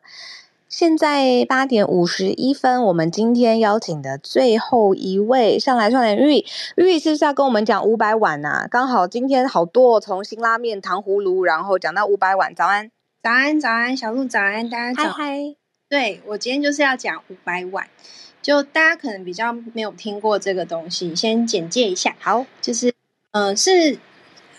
[0.69, 6.45] 现在八点五十一分，我们今天邀请的最后一位上来串联玉
[6.77, 8.67] 玉是不是要跟我们讲五百碗啊？
[8.71, 12.55] 刚好今天好多从辛拉面、糖葫芦，然后讲到五百碗。
[12.55, 12.91] 早安，
[13.23, 15.11] 早安，早安，小鹿早安，大家早。
[15.11, 15.57] 嗨嗨，
[15.89, 17.87] 对，我今天就是要讲五百碗。
[18.47, 22.15] 就大家可能比较没有听过这个东西，先简介一下。
[22.21, 22.95] 好，就是
[23.33, 23.99] 呃，是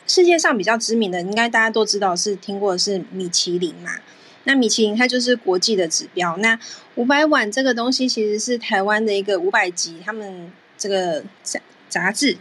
[0.06, 3.92] 世界上比较知名的，应该大家都知道是听过的是米其林嘛。
[4.44, 6.36] 那米其林它就是国际的指标。
[6.36, 6.60] 那
[6.96, 11.58] 五百碗这个东西其实是台湾的一个五百集，他们这个杂
[11.88, 12.38] 杂志，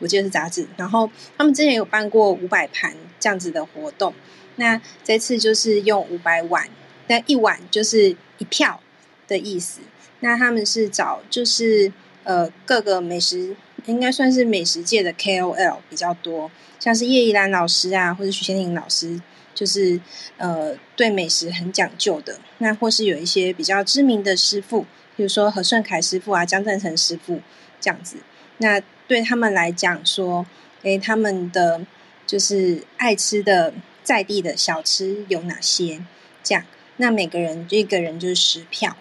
[0.00, 0.66] 我记得是杂志。
[0.76, 4.12] 然后他们之前有办过五百盘这样子的活动。
[4.56, 6.68] 那这次就是用五百碗，
[7.06, 8.80] 那一碗就是一票
[9.28, 9.78] 的意思。
[10.20, 11.92] 那他们是找就是
[12.24, 13.56] 呃各个美食
[13.86, 19.20] 应该算是美食界的 KOL 比较多，像是叶一兰老师啊，或者许仙玲老师，
[19.54, 20.00] 就是
[20.36, 22.38] 呃对美食很讲究的。
[22.58, 24.82] 那或是有一些比较知名的师傅，
[25.16, 27.40] 比如说何顺凯师傅啊、江振成师傅
[27.80, 28.16] 这样子。
[28.58, 30.44] 那对他们来讲说，
[30.82, 31.80] 诶，他们的
[32.26, 36.02] 就是爱吃的在地的小吃有哪些？
[36.42, 36.64] 这样，
[36.96, 38.96] 那每个人一个人就是十票。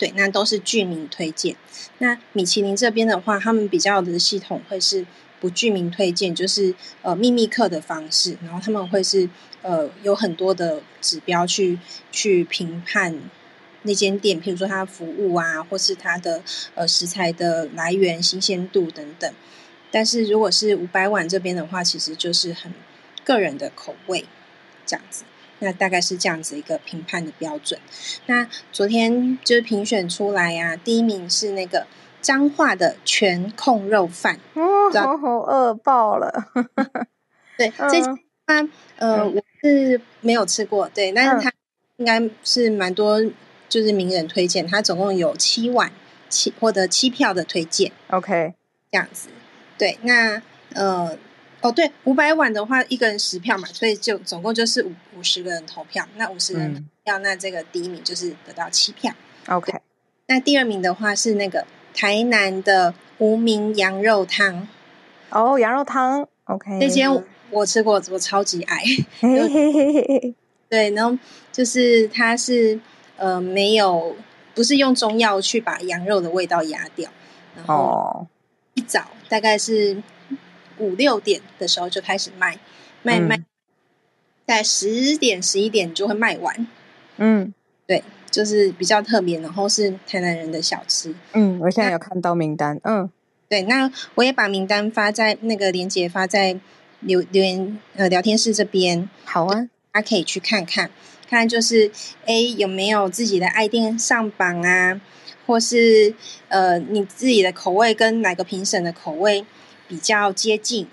[0.00, 1.54] 对，那都是具名推荐。
[1.98, 5.04] 那米其林这边的话，他们比较的系统会是
[5.38, 8.38] 不具名推荐，就是呃秘密客的方式。
[8.42, 9.28] 然后他们会是
[9.60, 11.78] 呃有很多的指标去
[12.10, 13.14] 去评判
[13.82, 16.42] 那间店，譬如说它服务啊，或是它的
[16.74, 19.30] 呃食材的来源、新鲜度等等。
[19.90, 22.72] 但是如果是五百碗这边的话，其实就是很
[23.22, 24.24] 个人的口味
[24.86, 25.24] 这样子。
[25.60, 27.80] 那大概是这样子一个评判的标准。
[28.26, 31.86] 那昨天就是评选出来呀、啊，第一名是那个
[32.20, 36.52] 彰化的全控肉饭，哦，好好饿爆了。
[37.56, 38.16] 对， 这家
[38.96, 41.52] 呃，嗯、我是没有吃过，对，但是它
[41.98, 43.22] 应该是蛮多，
[43.68, 44.66] 就是名人推荐。
[44.66, 45.92] 它总共有七碗
[46.28, 47.92] 七获得七票的推荐。
[48.08, 48.54] OK，
[48.90, 49.28] 这样子。
[49.78, 50.42] 对，那
[50.74, 51.16] 呃，
[51.62, 56.06] 哦对，五百碗的话，一个人十票嘛，所以就总共就是五五十个人投票。
[56.16, 59.12] 那五十人投票，嗯、那这个第一名就是得到七票。
[59.48, 59.72] OK，
[60.26, 64.66] 那第二名的话是那个台南的无名羊肉汤。
[65.30, 66.26] 哦，羊肉汤。
[66.44, 67.08] OK，那间
[67.50, 68.82] 我吃过，我超级爱。
[70.70, 71.18] 对，然后
[71.52, 72.80] 就是它是
[73.16, 74.16] 呃没有，
[74.54, 77.10] 不是用中药去把羊肉的味道压掉，
[77.56, 78.26] 然后
[78.74, 80.00] 一早大概是
[80.80, 82.58] 五六点的时候就开始卖，
[83.02, 83.38] 卖卖，
[84.46, 86.66] 在十点十一点就会卖完。
[87.18, 87.54] 嗯，
[87.86, 91.14] 对，就是比较特别，然后是台南人的小吃。
[91.34, 92.80] 嗯，我现在有看到名单。
[92.82, 93.08] 嗯。
[93.48, 96.56] 对，那我也把名单发在那个链接发在
[97.00, 99.10] 留留言呃聊天室这边。
[99.24, 100.88] 好啊，大家可以去看看，
[101.28, 101.90] 看就是
[102.26, 105.00] 诶有没有自己的爱店上榜啊，
[105.46, 106.14] 或是
[106.46, 109.44] 呃你自己的口味跟哪个评审的口味
[109.90, 110.86] 比较接近，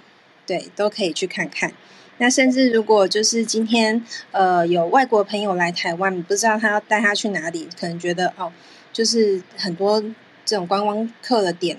[0.48, 1.72] 对，都可以去看看。
[2.18, 8.52] 那甚至如果就是今天呃有外国朋友来台湾，不知道他要带他去哪里，可能觉得哦，
[8.91, 10.02] 就是很多
[10.43, 11.78] 这种观光客的点。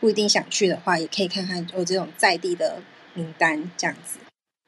[0.00, 2.78] 不一定想去的话，也可以看看我这种在地的
[3.14, 4.18] 名单这样子。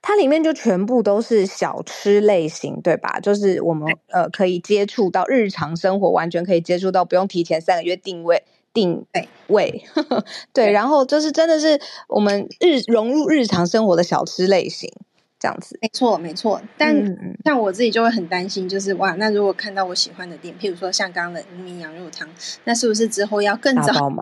[0.01, 3.19] 它里面就全部都是小吃类型，对吧？
[3.21, 8.43] 就是我们呃可以接触到日常生活，完全可以接触到，不用提前三个月定位
[8.77, 9.07] 定
[9.47, 9.83] 位。
[10.53, 14.93] 对，对，然后就是真的是我们日融入日常生活的小吃类型
[15.41, 15.79] 这样子。
[15.81, 16.61] 没错，没错。
[16.77, 16.95] 但
[17.45, 22.29] 像我自己就会很担心，就是哇，那如果看到我喜欢的店，譬如说像刚刚的无名羊肉汤，
[22.65, 24.13] 那是不是之后要更早？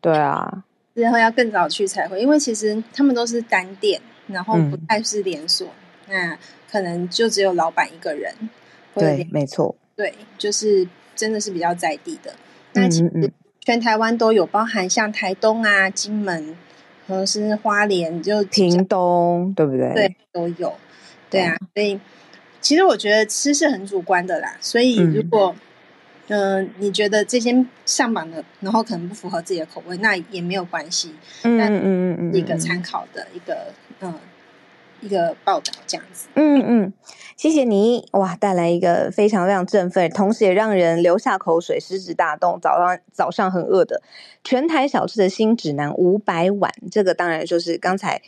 [0.00, 0.64] 对啊，
[0.96, 5.68] 之后要更早去才会，因为其实他们都是单店，然后不太是连锁，
[6.08, 6.38] 嗯、那
[6.70, 8.34] 可能就只有老板一个人。
[8.94, 9.76] 对，没错。
[9.94, 12.32] 对，就是真的是比较在地的。
[12.72, 13.32] 那其实
[13.70, 16.56] 全台湾都有，包含像台东啊、金门，
[17.06, 19.94] 或者是花莲，就屏东，对不对？
[19.94, 20.74] 对，都有。
[21.30, 22.00] 对啊，所以
[22.60, 24.56] 其实我觉得吃是很主观的啦。
[24.60, 25.54] 所以如果、
[26.26, 31.14] 嗯你觉得这些上榜的，然后可能不符合自己的口味，那也没有关系。
[31.44, 34.12] 嗯嗯嗯嗯，一个参考的一个嗯
[35.00, 36.28] 一个报道这样子。
[36.34, 36.92] 嗯嗯，
[37.36, 42.58] 谢谢你哇，带来一个非常非常振奋，同时也让人流下口水、食指大动。
[42.60, 44.02] 早上早上很饿的
[44.44, 48.22] 全台小吃的新指南五百碗，这个当然就是刚才。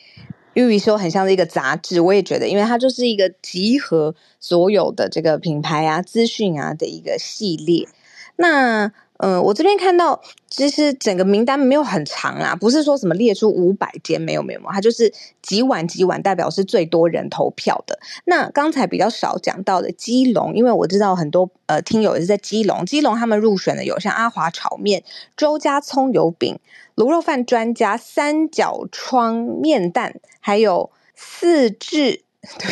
[0.54, 7.88] 玉玉说很像是一个杂志，我也觉得，因为它就是一个集合所有的这个品牌啊、资讯啊的一个系列。
[8.36, 8.92] 那，
[9.22, 10.20] 嗯、呃，我这边看到，
[10.50, 17.98] 其实整个名单没有很长啦，不是说什么列出五百间，没有没有，它就是几碗几碗，代表是最多人投票的。
[18.24, 25.04] 那刚才比较少讲到的基隆，因为我知道很多呃听友也是在基隆，基隆他们入选的有像阿华炒面、
[25.36, 26.58] 周家葱油饼。
[26.94, 32.22] 卤肉饭专家三角窗面蛋，还有四至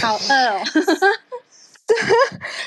[0.02, 0.62] 好饿哦，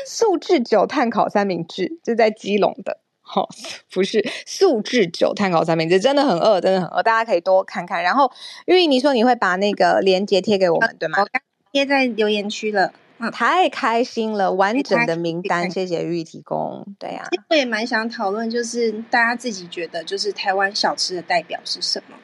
[0.03, 3.49] 素质酒炭烤三明治，就在基隆的，好、哦，
[3.91, 8.03] 不是素质酒碳烤三明治，真的很饿，真的很饿，大家可以多看看。
[8.03, 8.31] 然后，
[8.67, 11.19] 玉玉你说你会把那个链接贴给我们，啊、对吗？
[11.21, 12.93] 我刚贴在留言区了。
[13.31, 16.85] 太开心了，完整的名单，谢谢玉提供。
[16.99, 22.17] 对呀、啊，我也蛮想讨论，就是大家自己觉得，就是台湾小吃的代表是什么？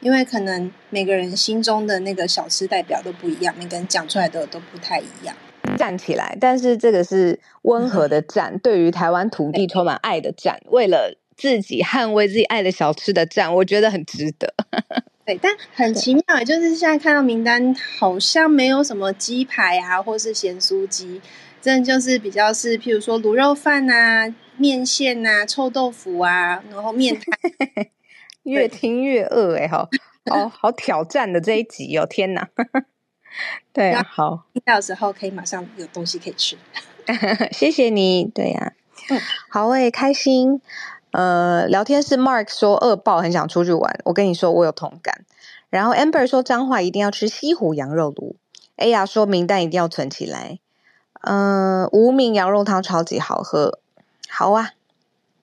[0.00, 5.36] 因为可能每个人心中的那个小吃代表都不一样，每个人讲出来的都不太一样。
[5.76, 14.52] 站起来，但是这个是温和的站，对于台湾土地充满爱的站，为了自己捍卫自己爱的小吃的站，我觉得很值得。
[15.24, 21.20] 对，但很奇妙，就是现在看到名单，好像没有什么鸡排啊，或是咸酥鸡，
[21.60, 27.86] 真的就是比较是，譬如说卤肉饭啊、面线啊、臭豆腐啊，然后面摊。
[28.44, 29.88] 越听越饿哎、欸，好，
[30.30, 32.48] 好好挑战的这一集哦，天哪！
[33.72, 36.56] 对啊，好，听到的时候可以马上有东西可以吃。
[37.52, 40.60] 谢谢你，对呀、啊，嗯，好，我也开心。
[41.12, 44.00] 呃，聊天室 Mark 说饿爆，很想出去玩。
[44.04, 45.24] 我跟你说，我有同感。
[45.68, 48.36] 然后 Amber 说彰化一定要吃西湖羊肉炉。
[48.76, 50.58] 哎呀，说名单一定要存起来。
[51.22, 53.80] 嗯、呃，无名羊肉汤超级好喝。
[54.28, 54.70] 好啊，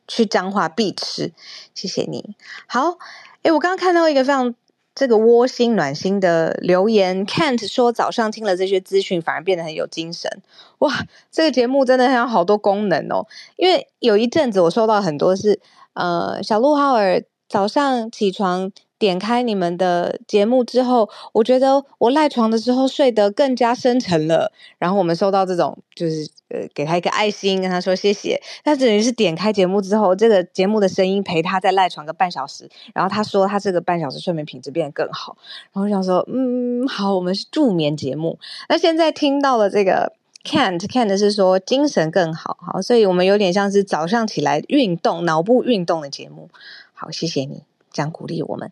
[0.08, 1.34] 去彰化必吃。
[1.76, 2.36] 谢谢你。
[2.68, 2.98] 好，
[3.44, 4.56] 哎，我刚刚看到一个非常。
[4.98, 10.42] 这个窝心暖心的留言，Kent 说早上听了这些资讯，反而变得很有精神。
[10.80, 10.92] 哇，
[11.32, 13.28] 这个节目真的很有好多功能哦。
[13.58, 15.60] 因为有一阵子我收到很多是，
[15.94, 24.52] 呃，小鹿浩尔早上起床点开你们的节目之后，我觉得我赖床的时候睡得更加深沉了。
[24.80, 28.42] 然后我们收到这种，就是呃，给他一个爱心，跟他说谢谢。
[28.64, 32.70] 他等于是点开节目之后，这个节目的声音陪他再赖床个半小时。
[32.94, 35.38] 然后他说他这个半小时睡眠品质变得更好。
[35.74, 38.40] 然后我想说，嗯，好，我们是助眠节目。
[38.70, 46.50] 那现在听到了这个 can't can't 是说精神更好，好，所以我们有点像是早上起来运动、脑部运动的节目。
[46.94, 47.64] 好，谢谢你。
[47.98, 48.72] 这样鼓励我们，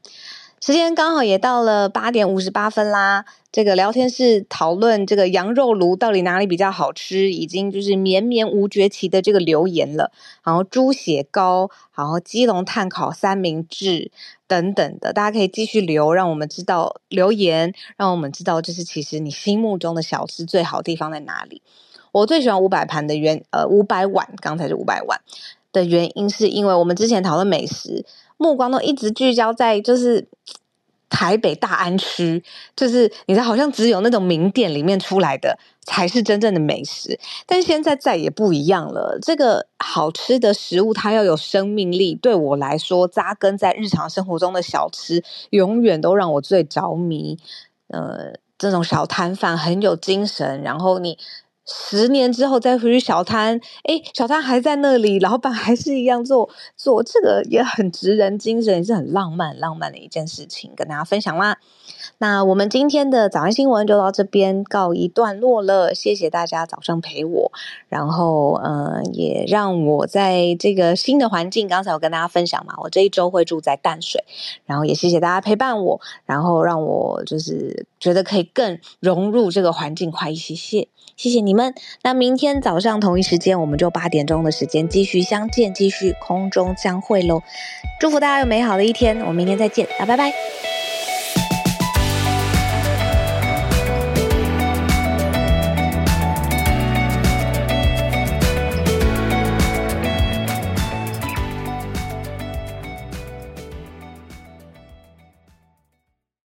[0.62, 3.26] 时间刚好也到了八点五十八分啦。
[3.52, 10.12] 这个聊天室讨论这个羊肉炉到底哪里比较好吃，已经就是绵绵无绝期的这个留言了。
[10.44, 14.12] 然后猪血糕，然后基隆炭烤三明治
[14.46, 21.64] 等等的，大家可以继续留，让我们知道留言，让我们知道就是其实你心目中的小吃最好地方在哪里。
[22.12, 25.20] 我最喜欢五百盘的原呃五百碗，刚才是五百碗
[25.72, 28.06] 的原因，是因为我们之前讨论美食。
[28.38, 30.28] 目光都一直聚焦在就是
[31.10, 32.44] 台北大安区，
[32.76, 37.20] 就是你知道，好像只有那种名店里面出来的才是真正的美食。
[37.46, 42.16] 但现在再也不一样了，这个好吃的食物它要有生命力。
[42.16, 47.38] 对我来说，扎根在日常生活中的小吃，永远都让我最着迷。
[47.88, 51.18] 呃，这种小摊贩很有精神，然后你。
[51.66, 61.58] 十年之后再回去小摊，哎，小摊还在那里，老板还是一样做做，这个也很值人精神，也是很浪漫浪漫的一件事情，跟大家分享啦。
[62.18, 67.52] 那我们今天的早安新闻就到这边告一段落了，谢谢大家早上陪我，
[67.90, 74.24] 然后嗯、也让我在这个新的环境，刚才我跟大家分享嘛，我这一周会住在淡水，
[74.66, 80.88] 然后也谢谢大家陪伴我，然后让我就是觉得可以更融入这个环境快一些些。
[81.18, 87.42] 谢谢你们，那明天早上同一时间，我们就八点钟的时间继续相见，继续空中相会喽。
[88.02, 90.85] 祝福大家有美好的一天，我们明天再见，啊，拜拜。